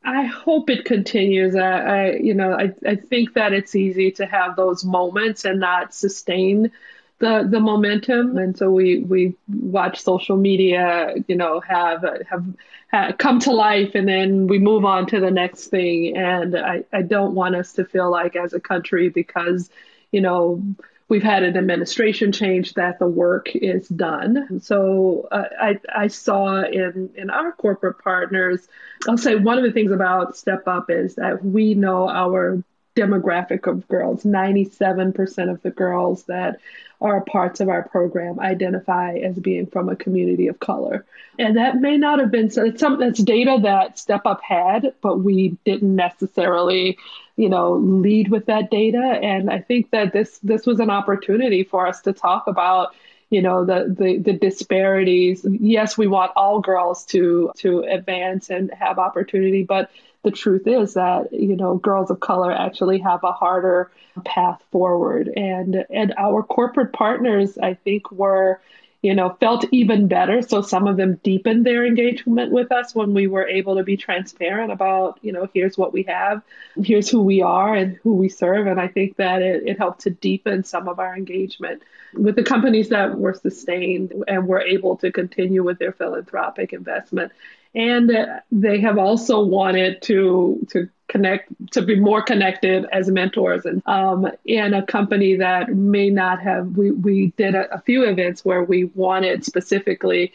I 0.03 0.23
hope 0.23 0.71
it 0.71 0.83
continues. 0.83 1.55
I, 1.55 1.69
I 1.79 2.11
you 2.13 2.33
know, 2.33 2.53
I, 2.53 2.73
I 2.87 2.95
think 2.95 3.35
that 3.35 3.53
it's 3.53 3.75
easy 3.75 4.11
to 4.13 4.25
have 4.25 4.55
those 4.55 4.83
moments 4.83 5.45
and 5.45 5.59
not 5.59 5.93
sustain 5.93 6.71
the 7.19 7.47
the 7.49 7.59
momentum 7.59 8.37
and 8.37 8.57
so 8.57 8.69
we 8.69 8.99
we 8.99 9.35
watch 9.47 10.01
social 10.01 10.37
media 10.37 11.15
you 11.27 11.35
know 11.35 11.59
have 11.61 12.03
have, 12.29 12.45
have 12.89 13.17
come 13.17 13.39
to 13.39 13.51
life 13.51 13.95
and 13.95 14.07
then 14.07 14.47
we 14.47 14.59
move 14.59 14.85
on 14.85 15.07
to 15.07 15.19
the 15.19 15.31
next 15.31 15.67
thing 15.67 16.15
and 16.15 16.55
I, 16.55 16.83
I 16.93 17.01
don't 17.01 17.33
want 17.33 17.55
us 17.55 17.73
to 17.73 17.85
feel 17.85 18.11
like 18.11 18.35
as 18.35 18.53
a 18.53 18.59
country 18.59 19.09
because 19.09 19.69
you 20.11 20.21
know 20.21 20.61
we've 21.09 21.23
had 21.23 21.43
an 21.43 21.57
administration 21.57 22.31
change 22.31 22.73
that 22.73 22.99
the 22.99 23.07
work 23.07 23.55
is 23.55 23.87
done. 23.87 24.59
So 24.61 25.27
uh, 25.31 25.43
I, 25.59 25.79
I 25.95 26.07
saw 26.07 26.63
in, 26.63 27.11
in 27.15 27.29
our 27.29 27.53
corporate 27.53 27.99
partners, 27.99 28.67
I'll 29.07 29.17
say 29.17 29.35
one 29.35 29.57
of 29.57 29.63
the 29.63 29.71
things 29.71 29.91
about 29.91 30.35
Step 30.35 30.67
Up 30.67 30.89
is 30.89 31.15
that 31.15 31.43
we 31.43 31.75
know 31.75 32.09
our 32.09 32.61
demographic 32.97 33.67
of 33.67 33.87
girls. 33.87 34.23
97% 34.23 35.51
of 35.51 35.61
the 35.61 35.69
girls 35.69 36.23
that 36.23 36.59
are 36.99 37.21
parts 37.21 37.59
of 37.59 37.69
our 37.69 37.87
program 37.87 38.39
identify 38.39 39.13
as 39.17 39.37
being 39.37 39.67
from 39.67 39.87
a 39.87 39.95
community 39.95 40.47
of 40.47 40.59
color. 40.59 41.05
And 41.37 41.57
that 41.57 41.75
may 41.75 41.97
not 41.97 42.19
have 42.19 42.31
been 42.31 42.49
so 42.49 42.65
it's 42.65 42.79
some 42.79 42.99
that's 42.99 43.21
data 43.21 43.59
that 43.61 43.99
Step 43.99 44.21
Up 44.25 44.41
had, 44.41 44.93
but 45.01 45.19
we 45.19 45.57
didn't 45.63 45.95
necessarily, 45.95 46.97
you 47.35 47.49
know, 47.49 47.73
lead 47.73 48.29
with 48.29 48.47
that 48.47 48.71
data. 48.71 49.19
And 49.21 49.51
I 49.51 49.59
think 49.59 49.91
that 49.91 50.11
this 50.11 50.39
this 50.39 50.65
was 50.65 50.79
an 50.79 50.89
opportunity 50.89 51.63
for 51.63 51.85
us 51.85 52.01
to 52.01 52.13
talk 52.13 52.47
about 52.47 52.95
you 53.29 53.41
know 53.41 53.65
the, 53.65 53.93
the 53.97 54.17
the 54.17 54.33
disparities. 54.33 55.45
Yes 55.49 55.97
we 55.97 56.07
want 56.07 56.31
all 56.35 56.59
girls 56.59 57.05
to 57.07 57.51
to 57.57 57.79
advance 57.79 58.49
and 58.49 58.71
have 58.73 58.99
opportunity 58.99 59.63
but 59.63 59.89
the 60.23 60.31
truth 60.31 60.67
is 60.67 60.93
that 60.95 61.31
you 61.31 61.55
know 61.55 61.77
girls 61.77 62.09
of 62.09 62.19
color 62.19 62.51
actually 62.51 62.99
have 62.99 63.23
a 63.23 63.31
harder 63.31 63.91
path 64.25 64.61
forward. 64.71 65.29
And 65.35 65.85
and 65.89 66.13
our 66.17 66.43
corporate 66.43 66.93
partners 66.93 67.57
i 67.57 67.73
think 67.73 68.11
were 68.11 68.61
you 69.01 69.13
know 69.13 69.35
felt 69.39 69.65
even 69.71 70.07
better. 70.07 70.41
So 70.41 70.61
some 70.61 70.87
of 70.87 70.97
them 70.97 71.19
deepened 71.23 71.65
their 71.65 71.85
engagement 71.85 72.51
with 72.51 72.71
us 72.71 72.95
when 72.95 73.13
we 73.13 73.27
were 73.27 73.47
able 73.47 73.75
to 73.75 73.83
be 73.83 73.97
transparent 73.97 74.71
about 74.71 75.19
you 75.21 75.31
know 75.31 75.47
here's 75.53 75.77
what 75.77 75.93
we 75.93 76.03
have 76.03 76.41
here's 76.83 77.09
who 77.09 77.21
we 77.21 77.41
are 77.41 77.73
and 77.73 77.97
who 78.03 78.15
we 78.15 78.29
serve. 78.29 78.67
And 78.67 78.79
i 78.79 78.87
think 78.87 79.17
that 79.17 79.41
it, 79.41 79.67
it 79.67 79.77
helped 79.77 80.01
to 80.01 80.09
deepen 80.09 80.63
some 80.63 80.87
of 80.87 80.99
our 80.99 81.15
engagement 81.15 81.83
with 82.13 82.35
the 82.35 82.43
companies 82.43 82.89
that 82.89 83.17
were 83.17 83.33
sustained 83.33 84.13
and 84.27 84.47
were 84.47 84.61
able 84.61 84.97
to 84.97 85.11
continue 85.11 85.63
with 85.63 85.79
their 85.79 85.91
philanthropic 85.91 86.73
investment 86.73 87.31
and 87.77 88.11
they 88.51 88.81
have 88.81 88.97
also 88.97 89.43
wanted 89.43 90.01
to 90.01 90.65
to 90.69 90.89
connect 91.07 91.71
to 91.71 91.81
be 91.81 91.97
more 91.97 92.21
connected 92.21 92.85
as 92.91 93.09
mentors 93.09 93.65
and 93.65 93.81
um, 93.85 94.27
in 94.43 94.73
a 94.73 94.85
company 94.85 95.37
that 95.37 95.69
may 95.69 96.09
not 96.09 96.41
have 96.41 96.75
we, 96.75 96.91
we 96.91 97.27
did 97.37 97.55
a, 97.55 97.73
a 97.73 97.79
few 97.81 98.03
events 98.03 98.43
where 98.43 98.63
we 98.63 98.85
wanted 98.85 99.45
specifically 99.45 100.33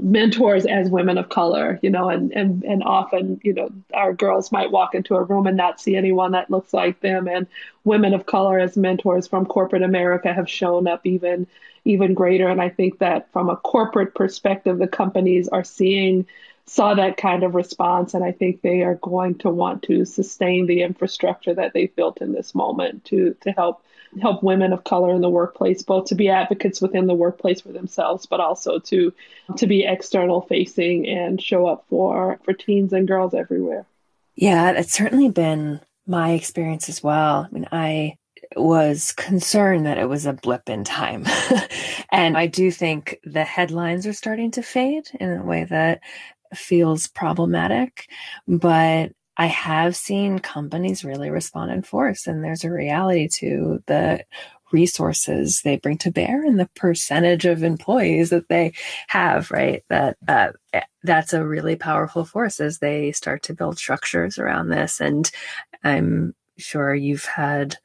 mentors 0.00 0.66
as 0.66 0.90
women 0.90 1.16
of 1.16 1.28
color, 1.28 1.78
you 1.82 1.90
know, 1.90 2.08
and, 2.08 2.32
and, 2.32 2.64
and 2.64 2.82
often, 2.82 3.40
you 3.44 3.54
know, 3.54 3.70
our 3.94 4.12
girls 4.12 4.50
might 4.50 4.70
walk 4.70 4.94
into 4.94 5.14
a 5.14 5.22
room 5.22 5.46
and 5.46 5.56
not 5.56 5.80
see 5.80 5.96
anyone 5.96 6.32
that 6.32 6.50
looks 6.50 6.74
like 6.74 7.00
them. 7.00 7.28
And 7.28 7.46
women 7.84 8.12
of 8.12 8.26
color 8.26 8.58
as 8.58 8.76
mentors 8.76 9.28
from 9.28 9.46
corporate 9.46 9.82
America 9.82 10.32
have 10.32 10.50
shown 10.50 10.88
up 10.88 11.06
even, 11.06 11.46
even 11.84 12.14
greater. 12.14 12.48
And 12.48 12.60
I 12.60 12.68
think 12.68 12.98
that 12.98 13.30
from 13.32 13.48
a 13.48 13.56
corporate 13.56 14.14
perspective, 14.14 14.78
the 14.78 14.88
companies 14.88 15.48
are 15.48 15.64
seeing, 15.64 16.26
saw 16.66 16.94
that 16.94 17.16
kind 17.16 17.44
of 17.44 17.54
response. 17.54 18.14
And 18.14 18.24
I 18.24 18.32
think 18.32 18.60
they 18.60 18.82
are 18.82 18.96
going 18.96 19.36
to 19.38 19.50
want 19.50 19.84
to 19.84 20.04
sustain 20.04 20.66
the 20.66 20.82
infrastructure 20.82 21.54
that 21.54 21.72
they've 21.72 21.94
built 21.94 22.20
in 22.20 22.32
this 22.32 22.54
moment 22.54 23.04
to, 23.06 23.36
to 23.42 23.52
help 23.52 23.82
help 24.20 24.42
women 24.42 24.72
of 24.72 24.84
color 24.84 25.14
in 25.14 25.20
the 25.20 25.28
workplace, 25.28 25.82
both 25.82 26.06
to 26.06 26.14
be 26.14 26.28
advocates 26.28 26.80
within 26.80 27.06
the 27.06 27.14
workplace 27.14 27.60
for 27.60 27.72
themselves, 27.72 28.26
but 28.26 28.40
also 28.40 28.78
to 28.78 29.12
to 29.56 29.66
be 29.66 29.84
external 29.84 30.40
facing 30.42 31.06
and 31.06 31.42
show 31.42 31.66
up 31.66 31.84
for 31.88 32.38
for 32.44 32.52
teens 32.52 32.92
and 32.92 33.08
girls 33.08 33.34
everywhere. 33.34 33.84
Yeah, 34.34 34.72
it's 34.72 34.92
certainly 34.92 35.28
been 35.28 35.80
my 36.06 36.32
experience 36.32 36.88
as 36.88 37.02
well. 37.02 37.46
I 37.48 37.52
mean, 37.52 37.68
I 37.72 38.16
was 38.54 39.12
concerned 39.12 39.86
that 39.86 39.98
it 39.98 40.08
was 40.08 40.26
a 40.26 40.32
blip 40.32 40.68
in 40.68 40.84
time. 40.84 41.24
and 42.12 42.36
I 42.36 42.46
do 42.46 42.70
think 42.70 43.18
the 43.24 43.44
headlines 43.44 44.06
are 44.06 44.12
starting 44.12 44.50
to 44.52 44.62
fade 44.62 45.08
in 45.18 45.30
a 45.30 45.44
way 45.44 45.64
that 45.64 46.00
feels 46.54 47.06
problematic, 47.08 48.08
but 48.46 49.12
I 49.36 49.46
have 49.46 49.94
seen 49.94 50.38
companies 50.38 51.04
really 51.04 51.30
respond 51.30 51.70
in 51.70 51.82
force, 51.82 52.26
and 52.26 52.42
there's 52.42 52.64
a 52.64 52.70
reality 52.70 53.28
to 53.34 53.82
the 53.86 54.24
resources 54.72 55.62
they 55.62 55.76
bring 55.76 55.96
to 55.98 56.10
bear 56.10 56.44
and 56.44 56.58
the 56.58 56.68
percentage 56.74 57.44
of 57.44 57.62
employees 57.62 58.30
that 58.30 58.48
they 58.48 58.72
have. 59.08 59.50
Right, 59.50 59.84
that 59.88 60.16
uh, 60.26 60.52
that's 61.02 61.32
a 61.32 61.46
really 61.46 61.76
powerful 61.76 62.24
force 62.24 62.60
as 62.60 62.78
they 62.78 63.12
start 63.12 63.42
to 63.44 63.54
build 63.54 63.78
structures 63.78 64.38
around 64.38 64.68
this. 64.68 65.00
And 65.00 65.30
I'm 65.84 66.34
sure 66.56 66.94
you've 66.94 67.26
had 67.26 67.76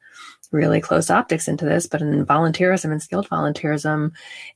really 0.52 0.80
close 0.80 1.10
optics 1.10 1.48
into 1.48 1.64
this, 1.64 1.86
but 1.86 2.02
in 2.02 2.26
volunteerism 2.26 2.92
and 2.92 3.02
skilled 3.02 3.28
volunteerism, 3.28 4.12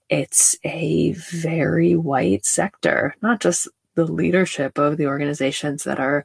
it's 0.09 0.57
a 0.65 1.13
very 1.13 1.97
white 1.97 2.45
sector, 2.45 3.15
not 3.23 3.41
just 3.41 3.69
the 3.97 4.07
leadership 4.07 4.79
of 4.79 4.97
the 4.97 5.09
organizations 5.09 5.85
that 5.85 5.99
are 5.99 6.25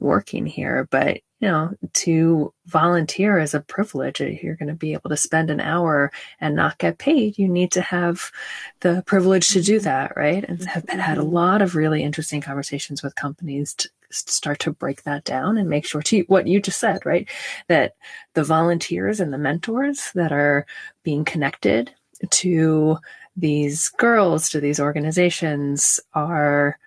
working 0.00 0.44
here, 0.44 0.88
but 0.90 1.20
you 1.42 1.48
know, 1.48 1.74
to 1.92 2.54
volunteer 2.66 3.36
is 3.36 3.52
a 3.52 3.60
privilege. 3.60 4.20
You're 4.20 4.54
going 4.54 4.68
to 4.68 4.74
be 4.74 4.92
able 4.92 5.10
to 5.10 5.16
spend 5.16 5.50
an 5.50 5.60
hour 5.60 6.12
and 6.40 6.54
not 6.54 6.78
get 6.78 6.98
paid. 6.98 7.36
You 7.36 7.48
need 7.48 7.72
to 7.72 7.80
have 7.80 8.30
the 8.78 9.02
privilege 9.06 9.48
to 9.48 9.60
do 9.60 9.78
mm-hmm. 9.78 9.84
that, 9.84 10.16
right? 10.16 10.44
And 10.44 10.62
have 10.66 10.86
been, 10.86 11.00
had 11.00 11.18
a 11.18 11.22
mm-hmm. 11.22 11.34
lot 11.34 11.60
of 11.60 11.74
really 11.74 12.04
interesting 12.04 12.40
conversations 12.40 13.02
with 13.02 13.16
companies 13.16 13.74
to 13.74 13.90
start 14.10 14.60
to 14.60 14.70
break 14.70 15.02
that 15.02 15.24
down 15.24 15.58
and 15.58 15.68
make 15.68 15.84
sure 15.84 16.02
to 16.02 16.20
what 16.28 16.46
you 16.46 16.60
just 16.60 16.78
said, 16.78 17.04
right? 17.04 17.28
That 17.66 17.96
the 18.34 18.44
volunteers 18.44 19.18
and 19.18 19.32
the 19.32 19.38
mentors 19.38 20.12
that 20.14 20.30
are 20.30 20.64
being 21.02 21.24
connected 21.24 21.92
to 22.30 22.98
these 23.36 23.88
girls, 23.88 24.48
to 24.50 24.60
these 24.60 24.78
organizations 24.78 25.98
are 26.14 26.78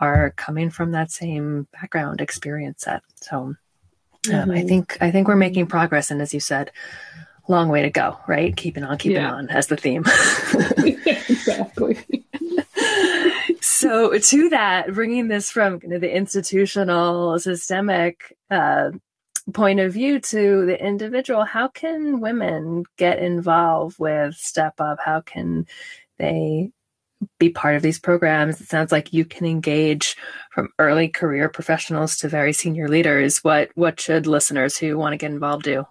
are 0.00 0.32
coming 0.36 0.70
from 0.70 0.92
that 0.92 1.10
same 1.10 1.66
background 1.72 2.20
experience 2.20 2.82
set. 2.82 3.02
So 3.16 3.38
um, 3.38 3.56
mm-hmm. 4.24 4.50
I 4.50 4.62
think 4.62 4.98
I 5.00 5.10
think 5.10 5.28
we're 5.28 5.36
making 5.36 5.66
progress, 5.66 6.10
and 6.10 6.20
as 6.20 6.34
you 6.34 6.40
said, 6.40 6.70
long 7.48 7.68
way 7.68 7.82
to 7.82 7.90
go. 7.90 8.18
Right, 8.26 8.56
keeping 8.56 8.84
on, 8.84 8.98
keeping 8.98 9.22
yeah. 9.22 9.32
on 9.32 9.48
as 9.48 9.68
the 9.68 9.76
theme. 9.76 10.04
exactly. 11.28 11.98
so 13.60 14.18
to 14.18 14.48
that, 14.50 14.92
bringing 14.92 15.28
this 15.28 15.50
from 15.50 15.78
the 15.78 16.14
institutional, 16.14 17.38
systemic 17.38 18.36
uh, 18.50 18.90
point 19.52 19.80
of 19.80 19.92
view 19.92 20.20
to 20.20 20.66
the 20.66 20.82
individual, 20.84 21.44
how 21.44 21.68
can 21.68 22.20
women 22.20 22.84
get 22.96 23.18
involved 23.18 23.98
with 23.98 24.34
Step 24.34 24.80
Up? 24.80 24.98
How 25.04 25.20
can 25.20 25.66
they 26.18 26.70
be 27.38 27.50
part 27.50 27.76
of 27.76 27.82
these 27.82 27.98
programs. 27.98 28.60
It 28.60 28.68
sounds 28.68 28.92
like 28.92 29.12
you 29.12 29.24
can 29.24 29.46
engage 29.46 30.16
from 30.50 30.70
early 30.78 31.08
career 31.08 31.48
professionals 31.48 32.16
to 32.18 32.28
very 32.28 32.52
senior 32.52 32.88
leaders. 32.88 33.38
What 33.44 33.70
what 33.74 34.00
should 34.00 34.26
listeners 34.26 34.76
who 34.76 34.98
want 34.98 35.12
to 35.12 35.18
get 35.18 35.30
involved 35.30 35.64
do? 35.64 35.86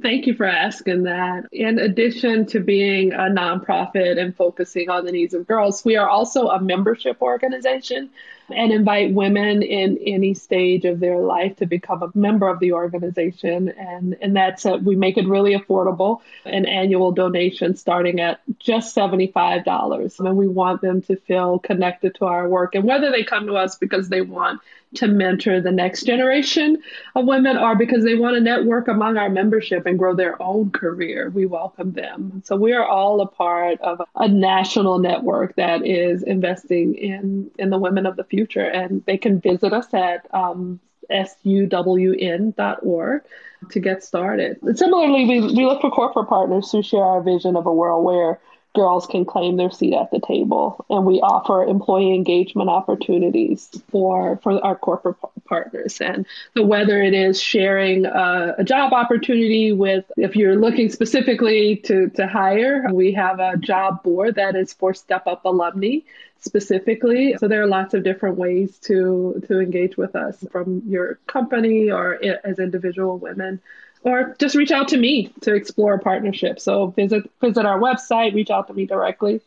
Thank 0.00 0.26
you 0.26 0.34
for 0.34 0.46
asking 0.46 1.02
that. 1.04 1.44
In 1.50 1.80
addition 1.80 2.46
to 2.46 2.60
being 2.60 3.12
a 3.12 3.22
nonprofit 3.22 4.16
and 4.18 4.34
focusing 4.34 4.90
on 4.90 5.04
the 5.04 5.10
needs 5.10 5.34
of 5.34 5.46
girls, 5.46 5.84
we 5.84 5.96
are 5.96 6.08
also 6.08 6.48
a 6.48 6.60
membership 6.60 7.20
organization 7.20 8.10
and 8.50 8.72
invite 8.72 9.12
women 9.12 9.62
in 9.62 9.98
any 9.98 10.34
stage 10.34 10.84
of 10.84 11.00
their 11.00 11.18
life 11.18 11.56
to 11.56 11.66
become 11.66 12.02
a 12.02 12.10
member 12.14 12.48
of 12.48 12.58
the 12.60 12.72
organization. 12.72 13.68
And, 13.68 14.16
and 14.20 14.36
that's 14.36 14.64
a, 14.64 14.76
we 14.76 14.96
make 14.96 15.16
it 15.16 15.26
really 15.26 15.54
affordable, 15.54 16.20
an 16.44 16.66
annual 16.66 17.12
donation 17.12 17.76
starting 17.76 18.20
at 18.20 18.40
just 18.58 18.96
$75. 18.96 20.18
And 20.18 20.36
we 20.36 20.48
want 20.48 20.80
them 20.80 21.02
to 21.02 21.16
feel 21.16 21.58
connected 21.58 22.14
to 22.16 22.26
our 22.26 22.48
work. 22.48 22.74
And 22.74 22.84
whether 22.84 23.10
they 23.10 23.24
come 23.24 23.46
to 23.46 23.56
us 23.56 23.76
because 23.76 24.08
they 24.08 24.20
want 24.20 24.60
to 24.94 25.06
mentor 25.06 25.60
the 25.60 25.70
next 25.70 26.04
generation 26.04 26.82
of 27.14 27.26
women 27.26 27.58
or 27.58 27.76
because 27.76 28.04
they 28.04 28.14
want 28.14 28.36
to 28.36 28.40
network 28.40 28.88
among 28.88 29.18
our 29.18 29.28
membership 29.28 29.84
and 29.84 29.98
grow 29.98 30.14
their 30.14 30.40
own 30.40 30.70
career, 30.70 31.28
we 31.28 31.44
welcome 31.44 31.92
them. 31.92 32.42
So 32.46 32.56
we 32.56 32.72
are 32.72 32.86
all 32.86 33.20
a 33.20 33.26
part 33.26 33.80
of 33.82 34.00
a 34.14 34.28
national 34.28 34.98
network 34.98 35.56
that 35.56 35.86
is 35.86 36.22
investing 36.22 36.94
in, 36.94 37.50
in 37.58 37.68
the 37.70 37.78
women 37.78 38.06
of 38.06 38.16
the 38.16 38.24
future. 38.24 38.37
And 38.46 39.04
they 39.06 39.18
can 39.18 39.40
visit 39.40 39.72
us 39.72 39.92
at 39.92 40.32
um, 40.34 40.80
suwn.org 41.10 43.22
to 43.70 43.80
get 43.80 44.04
started. 44.04 44.58
Similarly, 44.76 45.24
we, 45.24 45.40
we 45.40 45.64
look 45.64 45.80
for 45.80 45.90
corporate 45.90 46.28
partners 46.28 46.70
who 46.70 46.82
share 46.82 47.02
our 47.02 47.22
vision 47.22 47.56
of 47.56 47.66
a 47.66 47.72
world 47.72 48.04
where 48.04 48.38
girls 48.74 49.06
can 49.06 49.24
claim 49.24 49.56
their 49.56 49.70
seat 49.70 49.94
at 49.94 50.10
the 50.10 50.20
table 50.20 50.84
and 50.90 51.04
we 51.04 51.20
offer 51.20 51.64
employee 51.64 52.14
engagement 52.14 52.68
opportunities 52.68 53.68
for 53.90 54.38
for 54.42 54.64
our 54.64 54.76
corporate 54.76 55.16
partners 55.48 56.00
and 56.00 56.26
so 56.56 56.62
whether 56.62 57.00
it 57.02 57.14
is 57.14 57.40
sharing 57.40 58.06
a, 58.06 58.54
a 58.58 58.64
job 58.64 58.92
opportunity 58.92 59.72
with 59.72 60.04
if 60.16 60.36
you're 60.36 60.56
looking 60.56 60.90
specifically 60.90 61.76
to 61.76 62.08
to 62.10 62.26
hire 62.26 62.84
we 62.92 63.12
have 63.12 63.40
a 63.40 63.56
job 63.56 64.02
board 64.02 64.34
that 64.34 64.54
is 64.54 64.72
for 64.72 64.92
step 64.94 65.26
up 65.26 65.44
alumni 65.44 65.98
specifically 66.40 67.34
so 67.38 67.48
there 67.48 67.62
are 67.62 67.66
lots 67.66 67.94
of 67.94 68.04
different 68.04 68.36
ways 68.36 68.78
to 68.78 69.42
to 69.46 69.58
engage 69.60 69.96
with 69.96 70.14
us 70.14 70.44
from 70.52 70.82
your 70.86 71.18
company 71.26 71.90
or 71.90 72.18
as 72.44 72.58
individual 72.58 73.18
women 73.18 73.60
or 74.04 74.36
just 74.38 74.54
reach 74.54 74.70
out 74.70 74.88
to 74.88 74.96
me 74.96 75.32
to 75.42 75.54
explore 75.54 75.94
a 75.94 75.98
partnership. 75.98 76.60
So 76.60 76.88
visit 76.88 77.30
visit 77.40 77.66
our 77.66 77.80
website, 77.80 78.34
reach 78.34 78.50
out 78.50 78.68
to 78.68 78.74
me 78.74 78.86
directly. 78.86 79.40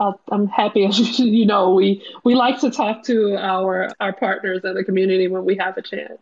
I 0.00 0.12
am 0.32 0.48
happy, 0.48 0.84
as 0.86 1.18
you 1.18 1.46
know, 1.46 1.74
we 1.74 2.02
we 2.24 2.34
like 2.34 2.60
to 2.60 2.70
talk 2.70 3.04
to 3.04 3.36
our 3.36 3.90
our 4.00 4.12
partners 4.12 4.62
in 4.64 4.74
the 4.74 4.84
community 4.84 5.28
when 5.28 5.44
we 5.44 5.56
have 5.56 5.76
a 5.76 5.82
chance. 5.82 6.20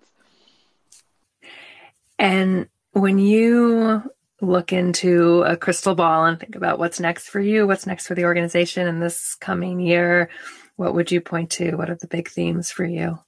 And 2.19 2.69
when 2.93 3.19
you 3.19 4.03
look 4.41 4.73
into 4.73 5.43
a 5.43 5.57
crystal 5.57 5.95
ball 5.95 6.25
and 6.25 6.39
think 6.39 6.57
about 6.57 6.79
what's 6.79 7.01
next 7.01 7.29
for 7.29 7.41
you, 7.41 7.67
what's 7.67 7.87
next 7.87 8.07
for 8.07 8.15
the 8.15 8.25
organization 8.25 8.87
in 8.87 9.01
this 9.01 9.35
coming 9.37 9.81
year, 9.81 10.31
what 10.77 10.95
would 10.95 11.11
you 11.11 11.21
point 11.21 11.51
to? 11.53 11.77
What 11.77 11.91
are 11.91 11.97
the 11.97 12.07
big 12.07 12.29
themes 12.29 12.71
for 12.71 12.85
you? 12.85 13.19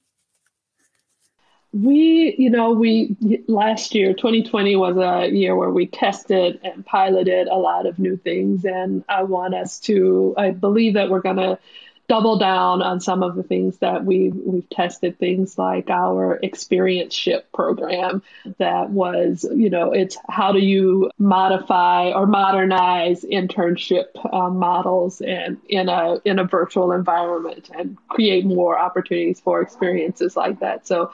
We, 1.73 2.35
you 2.37 2.49
know, 2.49 2.71
we 2.71 3.15
last 3.47 3.95
year, 3.95 4.13
2020 4.13 4.75
was 4.75 4.97
a 4.97 5.33
year 5.33 5.55
where 5.55 5.69
we 5.69 5.87
tested 5.87 6.59
and 6.63 6.85
piloted 6.85 7.47
a 7.47 7.55
lot 7.55 7.85
of 7.85 7.97
new 7.97 8.17
things. 8.17 8.65
And 8.65 9.05
I 9.07 9.23
want 9.23 9.55
us 9.55 9.79
to, 9.81 10.35
I 10.37 10.51
believe 10.51 10.95
that 10.95 11.09
we're 11.09 11.21
going 11.21 11.37
to 11.37 11.59
double 12.11 12.37
down 12.37 12.81
on 12.81 12.99
some 12.99 13.23
of 13.23 13.37
the 13.37 13.43
things 13.43 13.77
that 13.77 14.03
we 14.03 14.31
we've 14.31 14.69
tested 14.69 15.17
things 15.17 15.57
like 15.57 15.89
our 15.89 16.37
experience 16.43 17.13
ship 17.13 17.49
program 17.53 18.21
that 18.57 18.89
was 18.89 19.45
you 19.55 19.69
know 19.69 19.93
it's 19.93 20.17
how 20.27 20.51
do 20.51 20.59
you 20.59 21.09
modify 21.17 22.11
or 22.11 22.27
modernize 22.27 23.23
internship 23.23 24.07
uh, 24.33 24.49
models 24.49 25.21
and 25.21 25.57
in 25.69 25.87
a 25.87 26.17
in 26.25 26.37
a 26.37 26.43
virtual 26.43 26.91
environment 26.91 27.69
and 27.73 27.95
create 28.09 28.43
more 28.45 28.77
opportunities 28.77 29.39
for 29.39 29.61
experiences 29.61 30.35
like 30.35 30.59
that 30.59 30.85
so 30.85 31.11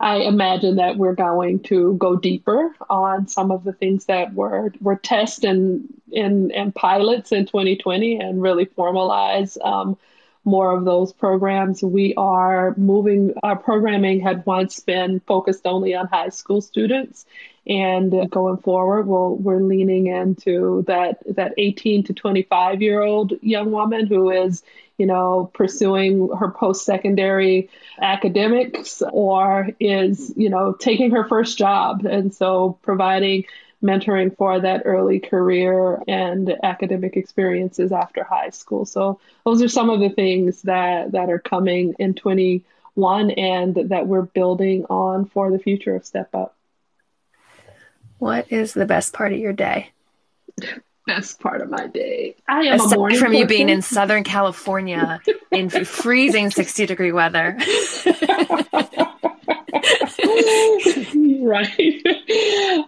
I 0.00 0.20
imagine 0.20 0.76
that 0.76 0.96
we're 0.96 1.14
going 1.14 1.60
to 1.64 1.94
go 1.98 2.16
deeper 2.16 2.74
on 2.88 3.28
some 3.28 3.50
of 3.50 3.64
the 3.64 3.74
things 3.74 4.06
that 4.06 4.32
were 4.32 4.72
were 4.80 4.96
tested 4.96 5.50
and 5.50 5.94
in, 6.10 6.50
in, 6.50 6.72
pilots 6.72 7.32
in 7.32 7.44
2020 7.44 8.16
and 8.16 8.40
really 8.40 8.64
formalize 8.64 9.62
um, 9.62 9.98
more 10.44 10.72
of 10.76 10.86
those 10.86 11.12
programs. 11.12 11.82
We 11.82 12.14
are 12.16 12.74
moving, 12.76 13.34
our 13.42 13.56
programming 13.56 14.20
had 14.20 14.46
once 14.46 14.80
been 14.80 15.20
focused 15.20 15.66
only 15.66 15.94
on 15.94 16.06
high 16.06 16.30
school 16.30 16.62
students. 16.62 17.26
And 17.66 18.30
going 18.30 18.56
forward, 18.56 19.06
we'll, 19.06 19.36
we're 19.36 19.60
leaning 19.60 20.06
into 20.06 20.82
that, 20.86 21.18
that 21.36 21.52
18 21.58 22.04
to 22.04 22.14
25 22.14 22.80
year 22.80 23.02
old 23.02 23.34
young 23.42 23.70
woman 23.70 24.06
who 24.06 24.30
is, 24.30 24.62
you 25.00 25.06
know, 25.06 25.50
pursuing 25.54 26.28
her 26.28 26.50
post 26.50 26.84
secondary 26.84 27.70
academics 28.02 29.02
or 29.10 29.70
is, 29.80 30.30
you 30.36 30.50
know, 30.50 30.74
taking 30.78 31.12
her 31.12 31.26
first 31.26 31.56
job. 31.56 32.04
And 32.04 32.34
so 32.34 32.78
providing 32.82 33.46
mentoring 33.82 34.36
for 34.36 34.60
that 34.60 34.82
early 34.84 35.18
career 35.18 36.02
and 36.06 36.54
academic 36.62 37.16
experiences 37.16 37.92
after 37.92 38.22
high 38.22 38.50
school. 38.50 38.84
So 38.84 39.20
those 39.46 39.62
are 39.62 39.68
some 39.68 39.88
of 39.88 40.00
the 40.00 40.10
things 40.10 40.60
that 40.62 41.12
that 41.12 41.30
are 41.30 41.38
coming 41.38 41.94
in 41.98 42.12
21 42.12 43.30
and 43.30 43.74
that 43.88 44.06
we're 44.06 44.20
building 44.20 44.84
on 44.90 45.24
for 45.24 45.50
the 45.50 45.58
future 45.58 45.96
of 45.96 46.04
Step 46.04 46.34
Up. 46.34 46.54
What 48.18 48.52
is 48.52 48.74
the 48.74 48.84
best 48.84 49.14
part 49.14 49.32
of 49.32 49.38
your 49.38 49.54
day? 49.54 49.92
Best 51.10 51.40
part 51.40 51.60
of 51.60 51.68
my 51.68 51.88
day. 51.88 52.36
I 52.46 52.60
am 52.66 52.74
Aside 52.74 52.92
a 52.92 52.96
morning 52.96 53.18
from 53.18 53.26
person. 53.32 53.40
you 53.40 53.46
being 53.48 53.68
in 53.68 53.82
Southern 53.82 54.22
California 54.22 55.20
in 55.50 55.68
freezing 55.84 56.52
60 56.52 56.86
degree 56.86 57.10
weather. 57.10 57.58
right. 61.40 62.06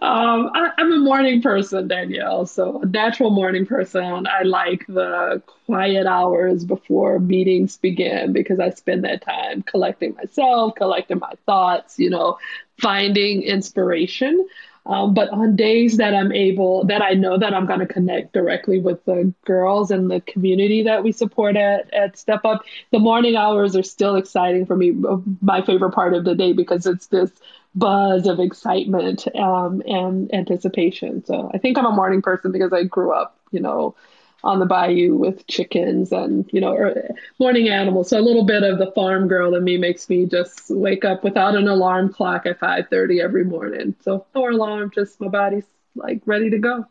Um, 0.01 0.51
I, 0.53 0.71
am 0.77 0.93
a 0.93 0.99
morning 0.99 1.41
person, 1.41 1.89
Danielle. 1.89 2.45
So, 2.45 2.81
a 2.81 2.85
natural 2.85 3.29
morning 3.29 3.65
person. 3.65 4.25
I 4.25 4.43
like 4.43 4.85
the 4.87 5.41
quiet 5.65 6.07
hours 6.07 6.63
before 6.63 7.19
meetings 7.19 7.75
begin 7.75 8.31
because 8.31 8.61
I 8.61 8.69
spend 8.69 9.03
that 9.03 9.21
time 9.21 9.63
collecting 9.63 10.15
myself, 10.15 10.75
collecting 10.75 11.19
my 11.19 11.33
thoughts, 11.45 11.99
you 11.99 12.09
know, 12.09 12.37
finding 12.79 13.41
inspiration. 13.41 14.47
Um, 14.85 15.13
but 15.13 15.29
on 15.29 15.55
days 15.55 15.97
that 15.97 16.13
I'm 16.13 16.31
able, 16.33 16.83
that 16.85 17.01
I 17.01 17.13
know 17.13 17.37
that 17.37 17.53
I'm 17.53 17.65
going 17.65 17.79
to 17.79 17.85
connect 17.85 18.33
directly 18.33 18.79
with 18.79 19.03
the 19.05 19.33
girls 19.45 19.91
and 19.91 20.11
the 20.11 20.19
community 20.21 20.83
that 20.83 21.03
we 21.03 21.13
support 21.13 21.55
at, 21.55 21.93
at 21.93 22.17
Step 22.17 22.43
Up, 22.43 22.63
the 22.91 22.99
morning 22.99 23.37
hours 23.37 23.77
are 23.77 23.83
still 23.83 24.17
exciting 24.17 24.65
for 24.65 24.75
me. 24.75 24.93
My 25.41 25.61
favorite 25.61 25.91
part 25.91 26.13
of 26.13 26.25
the 26.25 26.35
day 26.35 26.51
because 26.51 26.85
it's 26.85 27.07
this 27.07 27.31
buzz 27.75 28.27
of 28.27 28.39
excitement 28.39 29.25
um, 29.35 29.81
and 29.87 30.33
anticipation. 30.33 31.23
So 31.25 31.49
I 31.53 31.59
think 31.59 31.77
I'm 31.77 31.85
a 31.85 31.91
morning 31.91 32.21
person 32.21 32.51
because 32.51 32.73
I 32.73 32.83
grew 32.83 33.13
up, 33.13 33.37
you 33.51 33.61
know, 33.61 33.95
on 34.43 34.59
the 34.59 34.65
bayou 34.65 35.15
with 35.15 35.47
chickens 35.47 36.11
and 36.11 36.49
you 36.51 36.59
know 36.59 36.75
er, 36.75 37.09
morning 37.39 37.69
animals. 37.69 38.09
So 38.09 38.19
a 38.19 38.21
little 38.21 38.43
bit 38.45 38.63
of 38.63 38.77
the 38.77 38.91
farm 38.91 39.27
girl 39.27 39.55
in 39.55 39.63
me 39.63 39.77
makes 39.77 40.09
me 40.09 40.25
just 40.25 40.69
wake 40.69 41.05
up 41.05 41.23
without 41.23 41.55
an 41.55 41.67
alarm 41.67 42.11
clock 42.11 42.45
at 42.45 42.59
5:30 42.59 43.21
every 43.21 43.45
morning. 43.45 43.95
So 44.01 44.25
no 44.35 44.49
alarm 44.49 44.91
just 44.93 45.19
my 45.21 45.27
body's 45.29 45.65
like 45.95 46.21
ready 46.25 46.49
to 46.49 46.59
go. 46.59 46.85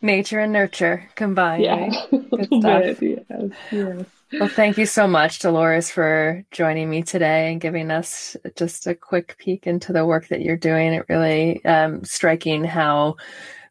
Nature 0.00 0.40
and 0.40 0.52
nurture 0.52 1.08
combined 1.14 1.64
yeah. 1.64 1.90
Good 2.10 2.46
stuff. 2.46 3.02
yes, 3.02 3.50
yes. 3.72 4.04
Well 4.32 4.48
thank 4.48 4.76
you 4.76 4.86
so 4.86 5.06
much 5.06 5.38
dolores 5.38 5.90
for 5.90 6.44
joining 6.50 6.88
me 6.88 7.02
today 7.02 7.52
and 7.52 7.60
giving 7.60 7.90
us 7.90 8.36
just 8.56 8.86
a 8.86 8.94
quick 8.94 9.36
peek 9.38 9.66
into 9.66 9.92
the 9.92 10.04
work 10.04 10.28
that 10.28 10.42
you're 10.42 10.56
doing 10.56 10.92
it 10.92 11.04
really 11.08 11.64
um, 11.64 12.04
striking 12.04 12.64
how 12.64 13.16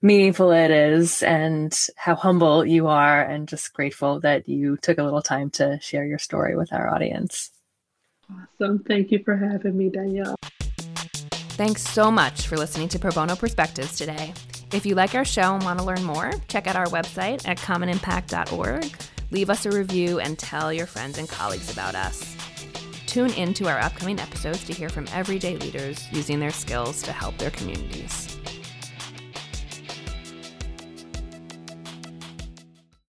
meaningful 0.01 0.51
it 0.51 0.71
is 0.71 1.23
and 1.23 1.77
how 1.95 2.15
humble 2.15 2.65
you 2.65 2.87
are 2.87 3.21
and 3.21 3.47
just 3.47 3.73
grateful 3.73 4.19
that 4.19 4.47
you 4.47 4.77
took 4.77 4.97
a 4.97 5.03
little 5.03 5.21
time 5.21 5.49
to 5.49 5.79
share 5.81 6.05
your 6.05 6.19
story 6.19 6.55
with 6.55 6.71
our 6.73 6.93
audience. 6.93 7.51
Awesome. 8.29 8.79
Thank 8.79 9.11
you 9.11 9.23
for 9.23 9.35
having 9.35 9.77
me, 9.77 9.89
Danielle. 9.89 10.35
Thanks 11.57 11.81
so 11.81 12.11
much 12.11 12.47
for 12.47 12.55
listening 12.55 12.87
to 12.89 12.99
Pro 12.99 13.11
Bono 13.11 13.35
Perspectives 13.35 13.97
today. 13.97 14.33
If 14.73 14.85
you 14.85 14.95
like 14.95 15.15
our 15.15 15.25
show 15.25 15.55
and 15.55 15.63
want 15.63 15.79
to 15.79 15.85
learn 15.85 16.03
more, 16.03 16.31
check 16.47 16.67
out 16.67 16.75
our 16.75 16.87
website 16.87 17.47
at 17.47 17.57
commonimpact.org. 17.57 19.16
Leave 19.29 19.49
us 19.49 19.65
a 19.65 19.71
review 19.71 20.19
and 20.19 20.39
tell 20.39 20.71
your 20.71 20.85
friends 20.85 21.17
and 21.17 21.27
colleagues 21.27 21.71
about 21.71 21.95
us. 21.95 22.35
Tune 23.07 23.31
in 23.31 23.53
to 23.55 23.67
our 23.67 23.79
upcoming 23.79 24.19
episodes 24.19 24.63
to 24.65 24.73
hear 24.73 24.87
from 24.87 25.05
everyday 25.11 25.57
leaders 25.57 26.07
using 26.11 26.39
their 26.39 26.51
skills 26.51 27.01
to 27.01 27.11
help 27.11 27.37
their 27.37 27.51
communities. 27.51 28.36